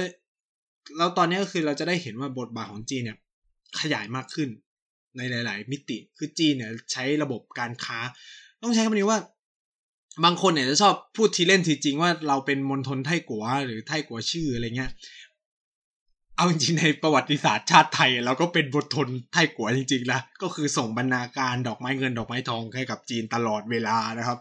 [0.98, 3.18] แล้วตอนนี้ก็คือเราจะได้เห็นว่าบทบาทของจีนเนี่ย
[3.80, 4.50] ขยายมากขึ้น
[5.18, 8.00] ในหลาย ๆ มิติคือจีนเนี่ยใช้ระบบการค้า
[8.64, 9.20] ต้องใช้คำนี้ว่า
[10.24, 14.92] บางคนเนี่ยจะชอบพูดทีเล่นทีจริงว่าเราเป็นมณฑลไทกัวหรือไทกัวชื่ออะไรเงี้ย
[16.36, 24.38] เอาจริงในประวัติศาสตร์ชาติไทยเราก็เป็นบททนไทกัวจริงๆนะก็คือส่งบรรณาการดอกไม้เงินดอกไม้ทองให้กับจีนตลอดเวลานะครับ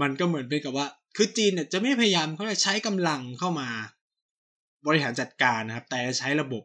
[0.00, 0.86] มันก็เหมือนเป็นกับว่า
[1.16, 3.68] คือจีนเนี่ยจะไม่พยายามเขาจะใช้กำลังเข้ามา
[4.86, 6.62] บริหารจัดการนะครับ แต่ใช้ระบบ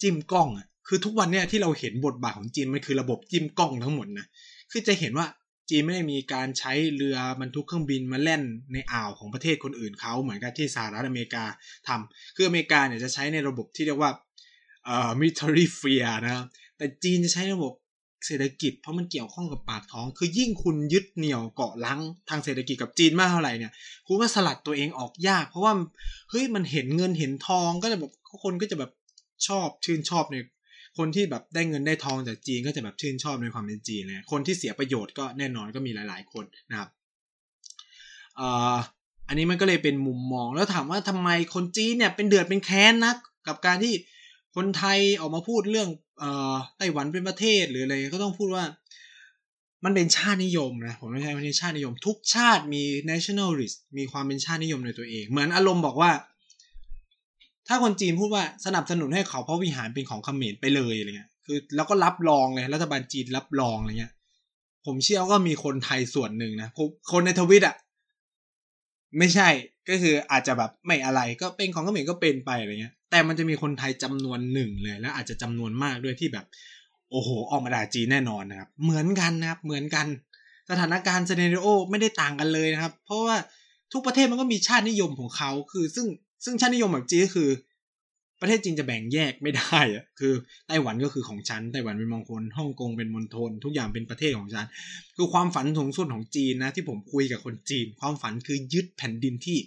[0.00, 4.26] จิ้มกล้องอะ คือทุกวันเนี่ยที่เราเห็นบทบาทของจีนมันคือระบบจิ้มกล้องทั้งหมดนะ
[4.70, 5.26] คือจะเห็นว่า
[5.70, 11.44] จีนไม่ได้มีการใช้เรือบรรทุกเครื่องบินมาแล่นในอ่าวของประเทศคนอื่นเขาเหมือนกับที่สหรัฐอเมริกา
[11.88, 14.10] ทำคืออเมริกาเนี่ยจะใช้ในระบบที่เรียกว่า
[14.84, 16.44] เอ่อ military fear นะครับ
[16.76, 17.72] แต่จีนจะใช้ระบบ
[18.26, 23.72] เศรษฐกิจเพราะมันเกี่ยวข้องกับปากท้อง คือยิ่งคุณยึดเหนี่ยวเกาะลังทางเศรษฐกิจกับจีนมากเท่าไหร่เนี่ย
[24.06, 25.72] คุณก็สลัดตัวเองออกยาก เพราะว่า
[26.30, 28.12] เฮ้ยมันเห็นเงินเห็นทองก็จะแบบ
[28.42, 28.90] คนก็จะแบบ
[29.46, 30.36] ชอบชื่นชอบใน
[30.98, 36.88] คนที่แบบได้เงินได้ทองจากจีนก็จะแบบชื่นชอบในความเป็นจีนเลยคนที่เสียประโยชน์ก็แน่นอนก็มีหลาย ๆ คนนะครับ
[38.40, 38.42] อ,
[39.28, 43.16] อันนี้มันก็เลยเป็นมุมมองแล้วถามว่าทำไมคนจีนเนี่ยเป็นเดือดเป็นแค้นนัก
[43.48, 43.94] กับการที่
[44.56, 45.88] คนไทยออกมาพูดเรื่อง
[46.22, 46.24] อ
[46.76, 48.64] ไต้หวันเป็นประเทศหรืออะไรก็ต้องพูดว่า
[49.84, 56.10] มันเป็นชาตินิยมนะผมไม่ใช่ไม่ใช่ชาตินิยม ทุกชาติมี nationalist มีความเป็นชาตินิยมในตัวเอง เหมือนอารมณ์บอกว่า
[57.68, 64.12] ถ้าคนจีนพูดว่าสนับสนุนให้เขาพระวิหารเป็นของเขมรไปเลยอะไรเงี้ย คือแล้วก็รับรองเลยรัฐบาลจีนรับรองอะไรเงี้ย
[64.86, 66.68] ผมเชื่อว่ามีคนไทยส่วนหนึ่งนะ
[67.12, 67.76] คนในทวิตอะ
[69.18, 69.48] ไม่ใช่
[69.88, 76.46] ก็คืออาจจะแบบไม่อะไรก็เป็นของเขมรก็เป็นไปอะไรเงี้ย แต่มันจะมีคนไทยจำนวนหนึ่งเลย แล้วอาจจะจำนวนมากด้วยที่แบบ
[77.10, 80.06] โอ้โห ออกมาด่าจีนแน่นอนนะครับ เหมือนกันนะครับ เหมือนกัน
[80.70, 83.36] สถานการณ์เซเนริโอไม่ได้ต่างกันเลยนะครับ เพราะว่า
[83.92, 86.06] ทุกประเทศมันก็มีชาตินิยมของเขา คือซึ่ง
[86.46, 87.50] ซึ่งชาตินิยมแบบจีนก็คือ
[88.40, 90.32] ประเทศจีนจะแบ่งแยกไม่ได้อะคือ
[90.68, 94.66] ไต้หวันก็คือของฉันไต้หวันเป็นมงคลฮ่องกงเป็นมณฑลทุกอย่างเป็นประเทศของฉัน
[95.16, 99.58] คือความฝันสูงสุดของจีนนะ ที่ผมคุยกับคนจีน ความฝันคือยึดแผ่นดินที่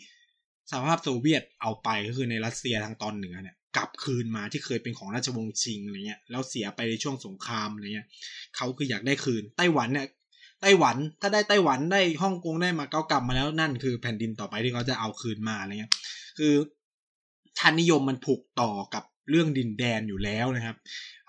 [0.70, 8.08] สหภาพโซเวียตเอาไปก็คือในรัสเซียทางตอนเหนือเนี่ยกลับคืนมาที่เคยเป็นของราชวงศ์ชิงอะไรเงี้ยแล้วเสียไปในช่วงสงครามอะไรเงี้ย
[8.56, 10.08] เขาคืออยากได้คืน ไต้หวันเนี่ย
[10.62, 15.92] ไต้หวันถ้าได้ไต้หวันได้ฮ่องกงได้มาเกากลับมาแล้วนั่นคือแผ่นดินต่อไปที่เขาจะเอาคืนมาอะไรเงี้ย
[16.40, 16.56] คือ
[17.58, 20.76] ชาตินิยมมันผูกต่อกับเรื่องดินแดนอยู่แล้วนะครับ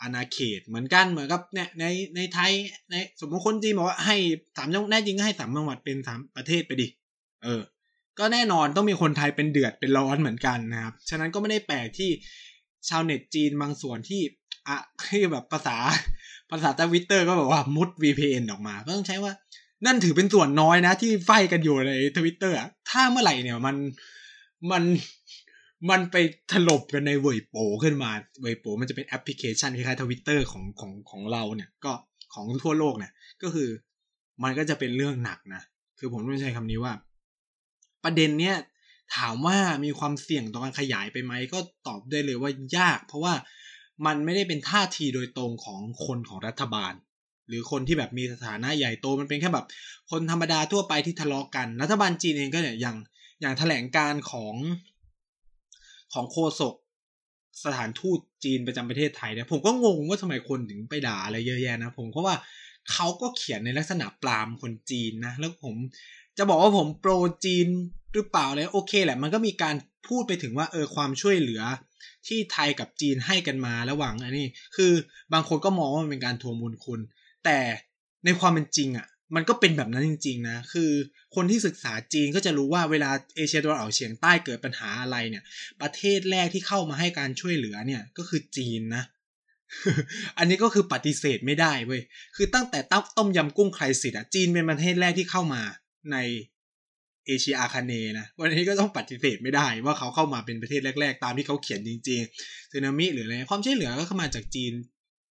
[0.00, 1.84] อาณาเขตเหมือนกันเหมือนกับเนี่ยใน
[2.16, 2.52] ในไทย
[2.90, 4.16] ในสมมติคนจีนบอกว่าให้
[4.56, 6.88] สามจังแน่จริงก็ให้สามจังหวัดเป็นสามประเทศไปดิ
[7.44, 7.62] เออ
[8.18, 12.10] ก็แน่นอนต้องมีคนไทยเป็นเดือดเป็นร้อนเหมือนกันนะครับ ฉะนั้นก็ไม่ได้แปลกที่
[12.88, 14.20] ชาวเน็ตจีนบางส่วนที่
[14.68, 14.76] อะ
[15.08, 15.76] ที่แบบภาษา
[16.50, 19.32] ภาษาทวิตเตอร์ก็บอกว่ามุด VPN ออกมา ก็ต้องใช้ว่า
[19.86, 22.56] นั่นถือเป็นส่วนน้อยนะที่ fight กันอยู่ในทวิตเตอร์
[22.90, 23.76] ถ้าเมื่อไหร่เนี่ยมัน
[24.70, 24.82] มัน
[25.90, 26.16] มันไป
[26.52, 31.92] ถลบกันในเวยโปขึ้นมา เวยโปมันจะเป็นแอปพลิเคชันคล้ายๆทวิตเตอร์ของของของเราเนี่ย ก็
[32.34, 33.68] ของทั่วโลกเนี่ย ก็คือ
[34.42, 35.62] มันก็จะเป็นเรื่องหนักนะ
[35.98, 36.92] คือผมต้องใช้คำนี้ว่า
[38.04, 38.56] ประเด็นเนี้ย
[39.16, 43.34] ถามว่ามีความเสี่ยงต่อการขยายไปไหม ก็ตอบได้เลยว่ายาก เพราะว่า
[44.06, 46.92] มันไม่ได้เป็นท่าทีโดยตรงของคนของรัฐบาล
[47.48, 49.66] หรือคนที่แบบมีสถานะใหญ่โตมันเป็นแค่แบบ
[50.10, 52.96] คนธรรมดาทั่วไปที่ทะเลาะกัน รัฐบาลจีนเองก็เนี่ยย่าง
[53.40, 54.54] อย่างแถลงการของ
[56.12, 56.74] ของโฆษก
[57.64, 62.36] สถานทูตจีนประจำประเทศไทยเนี่ยผมก็งงว่าทำไมคนถึงไปด่าอะไรเยอะแยะนะ ผมก็ว่า
[62.92, 65.74] เขาก็เขียนในลักษณะปรามคนจีนนะ แล้วผม
[66.38, 67.12] จะบอกว่าผมโปร
[67.44, 67.68] จีน
[68.14, 69.74] หรือเปล่าเลยโอเคแหละ มันก็มีการ
[70.08, 71.62] พูดไปถึงว่าเออความช่วยเหลือ
[72.26, 74.92] ที่ไทยกับจีนให้กันมาระหว่างอันนี้ คือ
[75.32, 77.00] บางคนก็มองว่ามันเป็นการทวงบุญคุณ
[77.44, 77.58] แต่
[78.24, 80.90] ในความเป็นจริงอะ่ะ มันก็เป็นแบบนั้นจริง ๆ นะ คือ
[81.34, 85.44] คนที่ศึกษาจีนก็จะรู้ว่าเวลาเอเชียตะวันออกเฉียงใต้เกิดปัญหาอะไรเนี่ย
[85.80, 89.04] ประเทศแรกที่เข้ามาให้การช่วยเหลือเนี่ยก็คือจีนนะ
[90.38, 92.02] อันนี้ก็คือปฏิเสธไม่ได้เว้ย
[92.36, 95.62] คือตั้งแต่ต้ต้มยำกุ้งไครสิตอะจีนเป็นประเทศแรกที่เข้ามา
[96.12, 96.16] ใน
[97.26, 104.72] เอเชียอาคาเนนะ วันนี้ก็ต้องปฏิเสธไม่ได้ว่าเขาเข้ามาเป็นประเทศแรก ๆ ตามที่เขาเขียนจริงๆสึนามิหรืออะไรความช่วยเหลือก็เข้ามาจากจีน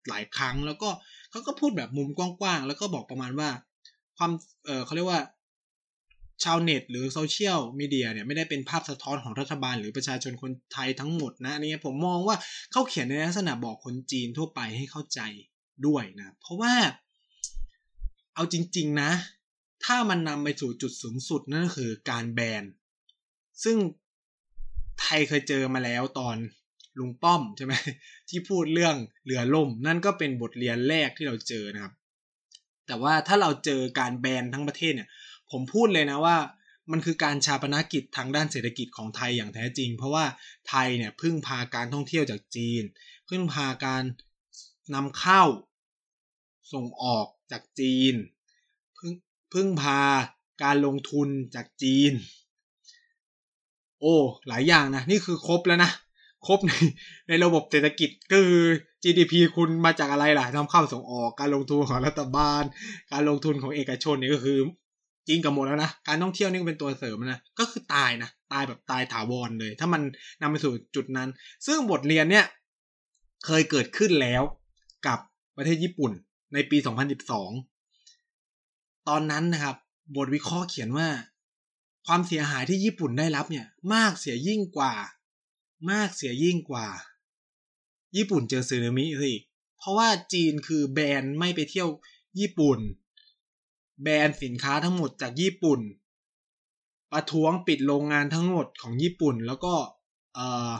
[0.09, 0.89] หลายครั้งแล้วก็
[1.31, 3.49] เขาก็พูดแบบมุมกว้างๆแล้วก็บอกประมาณว่า
[4.17, 4.31] ความ
[4.65, 5.21] เออเขาเรียกว่า
[6.43, 12.35] ชาวเน็ตหรือโซเชียลมีเดียเนี่ยไม่ได้เป็นภาพสะท้อนของรัฐบาลหรือประชาชนคนไทยทั้งหมดนะอันนี้ผมมองว่า
[12.71, 15.21] เขาเขียนในลักษณะบอกคนจีนทั่วไปให้เข้าใจ
[15.85, 16.73] ด้วยนะ เพราะว่า
[18.35, 19.11] เอาจริง ๆ นะ
[19.85, 22.63] ถ้ามันนำไปสู่จุดสูงสุดนั่นก็คือการแบน
[23.63, 23.77] ซึ่ง
[25.01, 26.37] ไทยเคยเจอมาแล้วตอน
[26.99, 27.73] ลุงป้อมใช่ไหม
[28.29, 28.95] ที่พูดเรื่อง
[29.25, 31.93] เรือล่ม นั่นก็เป็นบทเรียนแรกที่เราเจอนะครับ
[32.87, 35.09] แต่ว่าถ้าเราเจอการแบนทั้งประเทศเนี่ย
[35.51, 36.37] ผมพูดเลยนะว่า
[36.91, 40.25] มันคือการชาปนากิจทางด้านเศรษฐกิจของไทยอย่างแท้จริง เพราะว่า
[40.69, 42.83] ไทยเนี่ยพึ่งพาการท่องเที่ยวจากจีน
[43.29, 44.03] พึ่งพาการ
[44.95, 45.43] นำเข้า
[46.73, 48.13] ส่งออกจากจีน
[48.97, 49.13] พึ่ง
[49.53, 50.01] พึ่งพา
[50.63, 52.13] การลงทุนจากจีน
[54.01, 54.15] โอ้
[54.47, 55.91] หลายอย่างนะ นี่คือครบแล้วนะ
[56.45, 56.71] ครบใน
[57.27, 58.65] ในระบบเศรษฐกิจก็คือ
[59.03, 62.63] GDP คุณมาจากอะไรล่ะนำเข้าส่งออกการลงทุนของรัฐบาล
[63.11, 64.59] การลงทุนของเอกชนนี่ก็คือ
[65.27, 70.01] จริงกับหมดแล้วนะ การท่องเที่ยวนี่เป็นตัวเสริมนะ ก็คือตายนะ ตายแบบตายถาวรเลย ถ้ามัน
[70.41, 71.29] นำไปสู่จุดนั้น
[71.65, 72.45] ซึ่งบทเรียนเนี่ย
[73.45, 74.43] เคยเกิดขึ้นแล้ว
[75.07, 75.19] กับ
[75.57, 76.11] ประเทศญี่ปุ่น
[76.53, 76.77] ในปี
[78.13, 79.75] 2012 ตอนนั้นนะครับ
[80.15, 81.07] บทวิเคราะห์เขียนว่า
[82.07, 84.93] ความเสียหายที่ญี่ปุ่นได้รับเนี่ย มากเสียยิ่งกว่า
[85.89, 86.87] มากเสียยิ่งกว่า
[88.15, 89.33] ญี่ปุ่นเจอสึนามิสิ
[89.77, 91.89] เพราะว่าจีนคือแบนไม่ไปเที่ยว
[92.39, 92.79] ญี่ปุ่น
[94.03, 95.79] แบนสินค้าทั้งหมดจากญี่ปุ่น
[97.11, 99.73] ประท้วงปิดโรงงานทั้งหมดของญี่ปุ่น แล้วก็
[100.35, 100.71] เอ่อ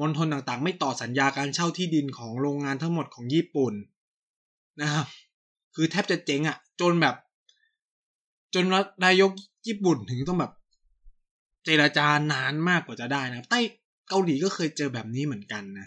[0.00, 3.74] มณฑลต่างๆ ไม่ต่อสัญญาการเช่าที่ดินของโรงงานทั้งหมดของญี่ปุ่น
[4.80, 5.06] นะครับ
[5.74, 7.16] คือแทบจะเจ๊งอะ่ะ จนแบบ
[8.54, 8.64] จน
[9.04, 9.30] นายก
[9.66, 10.52] ญี่ปุ่นถึงต้องแบบ
[11.64, 13.60] เจราจานานมากกว่าจะได้นะใต้
[14.10, 15.86] เกาหลีก็เคยเจอแบบนี้เหมือนกันนะ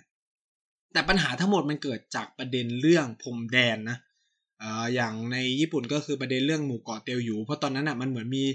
[0.93, 3.97] แต่ปัญหาทั้งหมดมันเกิดจากประเด็นเรื่องพรมแดนนะ
[4.61, 8.45] อ่าอย่างในญี่ปุ่นก็คือประเด็นเรื่องหมู่เกาะเตียวอยู่ เพราะตอนนั้นอะมันเหมือนมี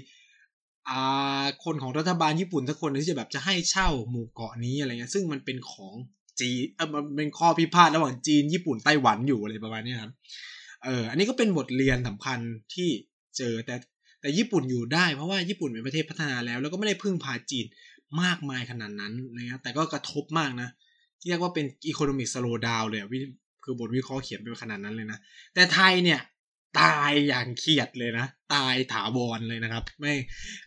[0.89, 5.95] อ่าคนของรัฐบาลญี่ปุ่นสักคนที่จะแบบจะให้เช่าหมู่เกาะนี้อะไรเงี้ยซึ่งมันเป็นของ
[6.39, 10.11] จีนเออมันเป็นข้อพิพาทระหว่างจีนญี่ปุ่นไต้หวันอยู่อะไรประมาณนี้ครับ
[10.85, 12.39] เอออันนี้ก็เป็นบทเรียนสำคัญ
[12.73, 12.89] ที่
[13.37, 13.75] เจอแต่
[14.21, 17.65] แต่ญี่ปุ่นอยู่ได้เพราะว่าญี่ปุ่นเป็นประเทศพัฒนาแล้ว แล้วก็ไม่ได้พึ่งพาจีน
[18.21, 20.69] มากมายขนาดนั้นนะครับแต่ก็กระทบมากนะ
[21.27, 23.01] เรียกว่าเป็น economic slowdown เลย
[23.63, 25.19] คือบทวิเคราะห์เขียนไปขนาดนั้นเลยนะ
[25.53, 26.19] แต่ไทยเนี่ย
[26.81, 30.13] ตายอย่างเครียดเลยนะ ตายถาวรเลยนะครับ ไม่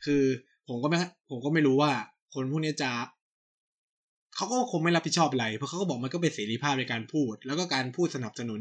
[0.04, 0.22] คือ
[0.68, 0.98] ผมก็ไม่
[1.30, 1.92] ผมก็ไม่รู้ว่า
[2.34, 2.90] คนพวกนี้จะ
[4.36, 8.60] เขาก็คงไม่รับผิดชอบอะไร เพราะเขาก็บอกมันก็เป็นเสรีภาพในการพูด แล้วก็การพูดสนับสนุน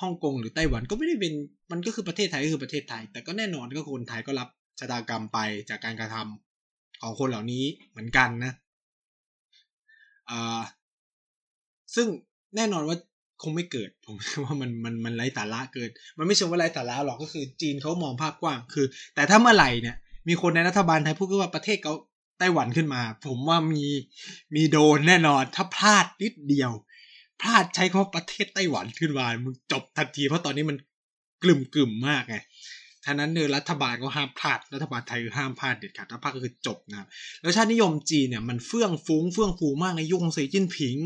[0.00, 1.32] ฮ่องกงหรือไต้หวันก็ไม่ได้เป็น
[1.72, 4.48] มันก็คือประเทศไทยก็คือประเทศไทย แต่ก็แน่นอนก็คนไทยก็รับ
[4.80, 5.38] ชะตากรรมไป
[5.70, 6.53] จากการกระทำ
[7.02, 8.52] ของคนเหล่านี้เหมือนกันนะ
[11.94, 12.06] ซึ่ง
[12.56, 12.96] แน่นอนว่า
[13.42, 19.96] คงไม่เกิด ผมว่ามันมันมันไร้สาระเกิดมันไม่ใช่ว่าไร้สาระหรอกก็คือจีนเขามองภาพกว้าง คือ แต่ถ้าเมื่อไหร่เนี่ย
[20.28, 21.94] มีคนในรัฐบาลไทยพูดว่าประเทศเขา
[22.38, 23.84] ไต้หวันขึ้นมา ผมว่ามี
[24.54, 26.70] มีโดนแน่นอน ถ้าพลาดนิดเดียว
[27.40, 30.76] พลาดใช้คำว่าประเทศไต้หวันขึ้นมามึงจบทันทีเพราะตอนนี้มัน
[31.42, 32.36] กลุ่มกลุ่มมากไง
[33.04, 37.08] ท่านั้นเนอรัฐบาลก็ห้ามพลาด รัฐบาลไทยห้ามพลาดเด็ดขาดถ้าพลาดก็คือจบนะครับ
[37.42, 40.96] แล้วชาตินิยมจีนเนี่ยมันเฟื่องฟุ้งเฟื่องฟูมากในยุคของสีจิ้นผิง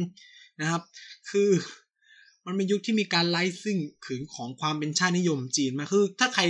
[0.60, 0.82] นะครับ
[1.30, 1.50] คือ
[2.46, 6.42] มันเป็นยุคที่มีการไล่ซึ่งขึงของความเป็นชาตินิยมจีนมาคือ ถ้าใคร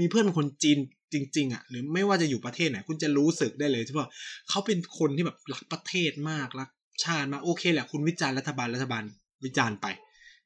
[0.00, 0.78] มีเพื่อนเป็นคนจีน
[1.12, 4.08] จริง ๆอะหรือไม่ว่าจะอยู่ประเทศไหนคุณจะรู้สึกได้เลยใช่ป่ะ
[4.48, 6.70] เขาเป็นคนที่แบบรักประเทศมากรัก
[7.04, 9.02] ชาติมากโอเคแหละคุณวิจารณ์รัฐบาลรัฐบาล
[9.44, 9.86] วิจารณ์ไป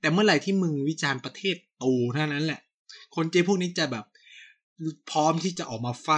[0.00, 2.60] แต่เมื่อไหร่ที่มึงวิจารณ์ประเทศตูเท่านั้นแหละ
[3.14, 4.04] คนเจพวกนี้จะแบบ
[5.10, 6.08] พร้อมที่จะออกมาไฟ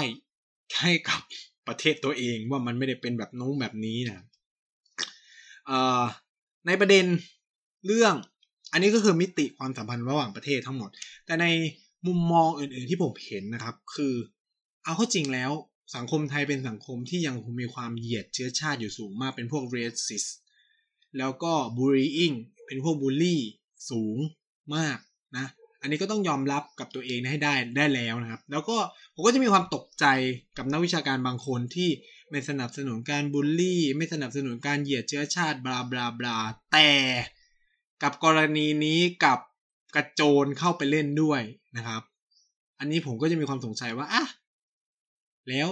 [0.81, 1.21] ให้กับ
[1.69, 4.25] ประเทศตัวเองว่ามันไม่ได้เป็นแบบนู้นแบบนี้นะ
[6.67, 7.05] ในประเด็น
[7.87, 8.15] เรื่อง
[8.73, 10.91] อันนี้ก็คือมิติความสัมพันธ์ระหว่างประเทศทั้งหมด
[11.27, 11.47] แต่ใน
[12.07, 14.15] มุมมองอื่น ๆ ที่ผมเห็นนะครับ คือ
[14.85, 15.53] เอาเข้าจริงแล้ว
[15.97, 20.29] สังคมไทยเป็นสังคมที่ยังคงมีความเหยียดเชื้อชาติอยู่สูงมากเป็นพวก racist
[21.19, 22.37] แล้วก็ bullying
[22.67, 23.41] เป็นพวกบูลลี่
[23.91, 24.17] สูง
[24.77, 24.99] มาก
[25.37, 25.47] นะ
[25.83, 28.77] อันนี้ก็ต้องยอมรับกับตัวเองให้ได้ได้แล้วนะครับ แล้วก็
[29.15, 30.07] ผมก็จะมีความตกใจ
[30.57, 31.91] กับนักวิชาการบางคนที่
[32.31, 36.39] ไม่สนับสนุนการบูลลี่ ไม่สนับสนุนการเหยียดเชื้อชาติบลาบลาบลา
[36.73, 36.91] แต่
[38.03, 39.39] กับกรณีนี้กับ
[39.95, 41.41] กระโจนเข้าไปเล่นด้วย
[41.77, 42.03] นะครับ
[42.79, 44.25] อันนี้ผมก็จะมีความสงสัยว่าอะ
[45.49, 45.69] แล้ว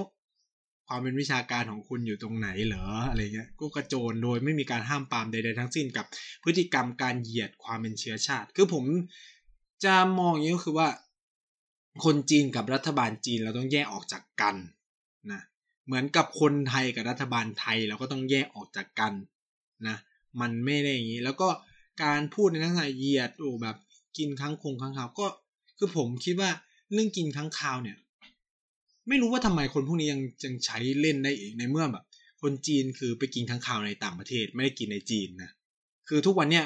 [0.88, 6.06] ความเป็นวิชาการของคุณอยู่ตรงไหนเหรออะไรเงี้ยก็กระโจนโดยไม่มีการห้ามปามใดๆทั้งสิ้นกับ
[6.44, 8.84] พฤติกรรมการเหยียดความเป็นเชื้อชาติ คือผม
[9.84, 10.88] จะมองอย่างนี้ก็คือว่า
[12.04, 14.56] คนจีนกับรัฐบาลจีนเราต้องแยกออกจากกัน
[15.32, 15.40] นะ
[15.86, 19.12] เหมือนกับคนไทยกับรัฐบาลไทยเราก็ต้องแยกออกจากกัน
[19.86, 19.96] นะ
[20.40, 21.48] มันไม่ได้อย่างนี้ แล้วก็
[22.02, 23.76] การพูดในลักษณะเหยียดโอ้แบบ
[24.18, 25.26] กินค้างคงค้างคาวก็
[25.78, 26.50] คือผมคิดว่า
[26.92, 27.96] เรื่องกินค้างคาวเนี่ย
[29.08, 32.04] ไม่รู้ว่าทำไมคนพวกนี้ยังยังใช้เล่นได้อีกในเมื่อแบบ
[32.42, 35.50] คนจีนคือไปกินค้างคาวในต่างประเทศไม่ได้กินในจีนนะ
[36.08, 36.64] คือทุกวันเนี้ย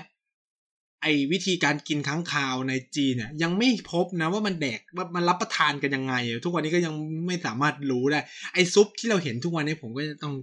[1.04, 6.94] ไอ้วิธีการกินค้างคาวในจีนเนี่ยยังไม่พบนะว่ามันแดกว่ามันรับประทานกันยังไง ทุกวันนี้ก็ยัง
[7.26, 8.20] ไม่สามารถรู้ได้
[8.54, 10.34] ไอ้ซุปที่เราเห็นทุกวันนี้ผมก็จะต้อง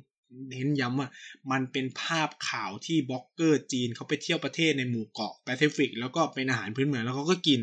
[0.49, 1.09] เน้นย้ำว่า
[1.51, 7.59] มันเป็นภาพข่าวที่บล็อกเกอร์จีนเขาไปเที่ยวประเทศในหมู่เกาะแปซิฟิก แล้วก็เป็นอาหารพื้นเมืองแล้วเขาก็กิน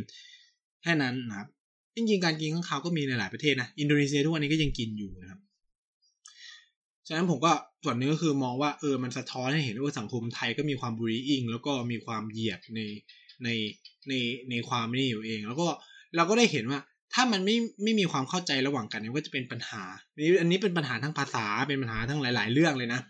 [0.82, 1.48] แค่นั้นนะครับ
[1.94, 5.40] จริงๆการกินค้างคาวก็มีในหลายประเทศนะ อินโดนีเซียทุกวันนี้ก็ยังกินอยู่นะครับ
[7.08, 7.52] ฉะนั้นผมก็
[7.84, 12.80] ส่วนนึงก็คือมองว่าเออมันสะท้อนให้เห็นว่าสังคมไทยก็มีความบูรีอิงแล้วก็มีความเหยียดใน
[13.44, 13.48] ใน
[14.08, 14.14] ใน
[14.50, 15.68] ในความนี่อยู่เอง แล้วก็
[16.16, 16.80] เราก็ได้เห็นว่า
[17.14, 19.82] ถ้ามันไม่ไม่มีความเข้าใจระหว่างกันเนี่ยก็จะเป็นปัญหา
[20.24, 23.00] นี้อันนี้เป็นปัญหาทั้งภาษาเป็นปัญหาทั้งหลาย ๆ เรื่องเลยนะ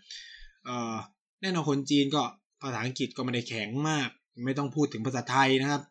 [0.65, 0.95] เออ
[1.41, 2.21] แน่นอนคนจีนก็
[2.61, 4.09] ภาษาอังกฤษก็ไม่ได้แข็งมาก
[4.45, 5.81] ไม่ต้องพูดถึงภาษาไทยนะครับ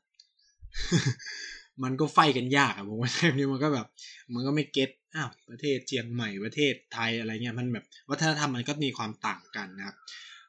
[1.82, 3.86] มันก็ไฟกันยากอะผมว่าเทปนี้มันก็แบบ
[4.34, 9.96] มันก็ไม่เก็ต อ้าวประเทศเจียงใหม่ประเทศไทยอะไรเงี้ยมันแบบวัฒนธรรมมันก็มีความต่างกันนะครับ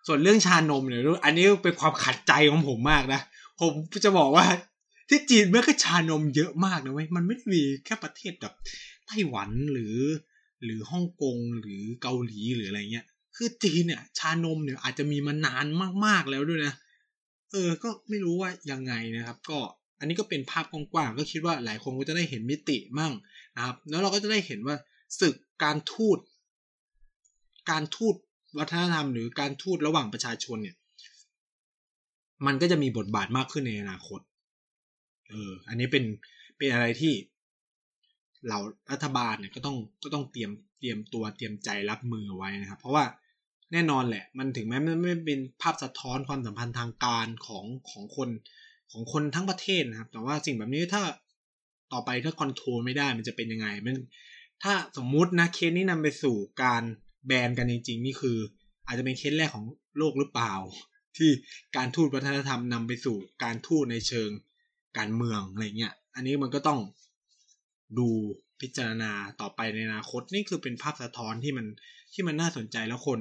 [0.07, 3.21] ส่วนเรื่องชานมเนี่ยอันนี้เป็นความขัดใจของผมมากนะ
[3.59, 3.71] ผม
[4.05, 4.45] จะบอกว่า
[5.09, 8.53] ที่จีนเมื่อก็ชานมเยอะมากนะเว้ยมันไม่ได้มีแค่ประเทศแบบ
[9.07, 9.97] ไต้หวันหรือ
[10.63, 13.05] หรือฮ่องกงหรือเกาหลีหรืออะไรเงี้ย
[13.35, 15.65] คือจีนเนี่ยชานมเนี่ยอาจจะมีมานาน
[16.05, 16.73] มากๆแล้วด้วยนะ
[17.51, 19.59] เออ ก็ไม่รู้ว่ายังไงนะครับ ก็
[19.99, 23.13] อันนี้ก็เป็นภาพกว้างๆก็คิดว่าหลายคนก็จะได้เห็นมิติมั่ง
[23.59, 24.75] นะครับ แล้วเราก็จะได้เห็นว่า
[25.19, 26.17] ศึกการทูต
[27.71, 28.15] การทูต
[28.57, 30.75] วัฒนธรรม หรือการทูตระหว่างประชาชนเนี่ย
[32.45, 34.19] มันก็จะมีบทบาทมากขึ้นในอนาคต
[35.29, 36.03] เออ อันนี้เป็น
[36.57, 37.13] เป็นอะไรที่
[38.47, 38.59] เรา
[38.91, 43.05] รัฐบาลเนี่ยก็ต้องก็ต้องเตรียมเตรียมตัวเตรียมใจรับมือไว้นะครับ เพราะว่า
[43.73, 48.29] แน่นอนแหละ มันถึงแม้มันไม่เป็นภาพสะท้อนความสัมพันธ์ทางการของของคน
[48.91, 51.03] ของคนทั้งประเทศนะครับ แต่ว่าสิ่งแบบนี้ถ้า
[51.93, 53.97] ต่อไปถ้าคอนโทรลไม่ได้มันจะเป็นยังไงมัน
[54.63, 56.83] ถ้าสมมุตินะเคสนี้นำไปสู่การ
[57.27, 58.37] แบนกันจริง ๆ นี่คือ
[58.85, 59.65] อาจจะเป็นเคสแรกของ
[59.97, 60.53] โลกหรือเปล่า
[61.17, 61.29] ที่
[61.77, 64.29] การทูตวัฒนธรรมนำไปสู่การทูตในเชิง
[64.97, 66.79] การเมืองอะไรเงี้ย อันนี้มันก็ต้อง
[67.97, 68.07] ดู
[68.61, 69.11] พิจารณา
[69.41, 71.65] ต่อไปในอนาคตนี่คือเป็นภาพสะท้อนที่มัน
[72.13, 73.19] ที่มันน่าสนใจแล้วคน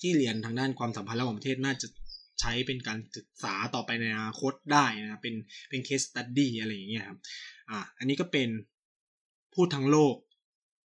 [0.00, 1.86] ที่เรียนทางด้านความสัมพันธ์ระหว่างประเทศน่าจะ
[2.40, 5.34] ใช้เป็นการศึกษาต่อไปในอนาคตได้นะเป็น
[5.70, 7.18] เป็น case study อะไรอย่างเงี้ยครับ
[7.70, 8.48] อ่าอันนี้ก็เป็น
[9.54, 10.14] พูดทั้งโลก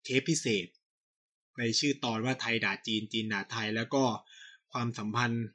[0.05, 0.67] เทปพิเศษ
[1.59, 4.05] ในชื่อตอนว่าไทยด่าจีนจีนด่าไทย แล้วก็
[4.73, 5.47] ความสัมพันธ์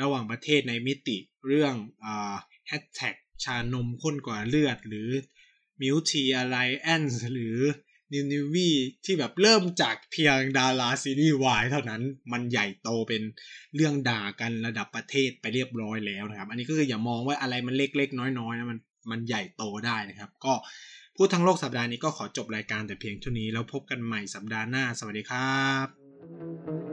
[0.00, 1.16] ระหว่างประเทศในมิติ
[1.46, 1.74] เรื่อง
[2.04, 2.34] อ่า
[2.66, 3.14] แฮชแท็ก
[3.44, 5.08] ชานมข้นกว่าเลือด หรือ
[5.80, 7.58] Milk Tea Alliance หรือ
[8.12, 8.70] นิวนิววี
[9.04, 12.02] ที่แบบเริ่มจากเพียงดาราซีรีส์วายเท่านั้น
[12.32, 13.22] มันใหญ่โตเป็น
[13.74, 18.78] เรื่องด่ากันระดับประเทศไปเรียบร้อยแล้วนะครับ อันนี้ก็คืออย่ามองว่าอะไรมันเล็กๆ น้อยๆนะมัน
[19.10, 20.54] มันใหญ่โตได้นะครับ ก็
[21.16, 26.91] พูดทั้งโลกสัปดาห์นี้ก็ขอจบรายการแต่เพียงเท่านี้แล้วพบกันใหม่สัปดาห์หน้า สวัสดีครับ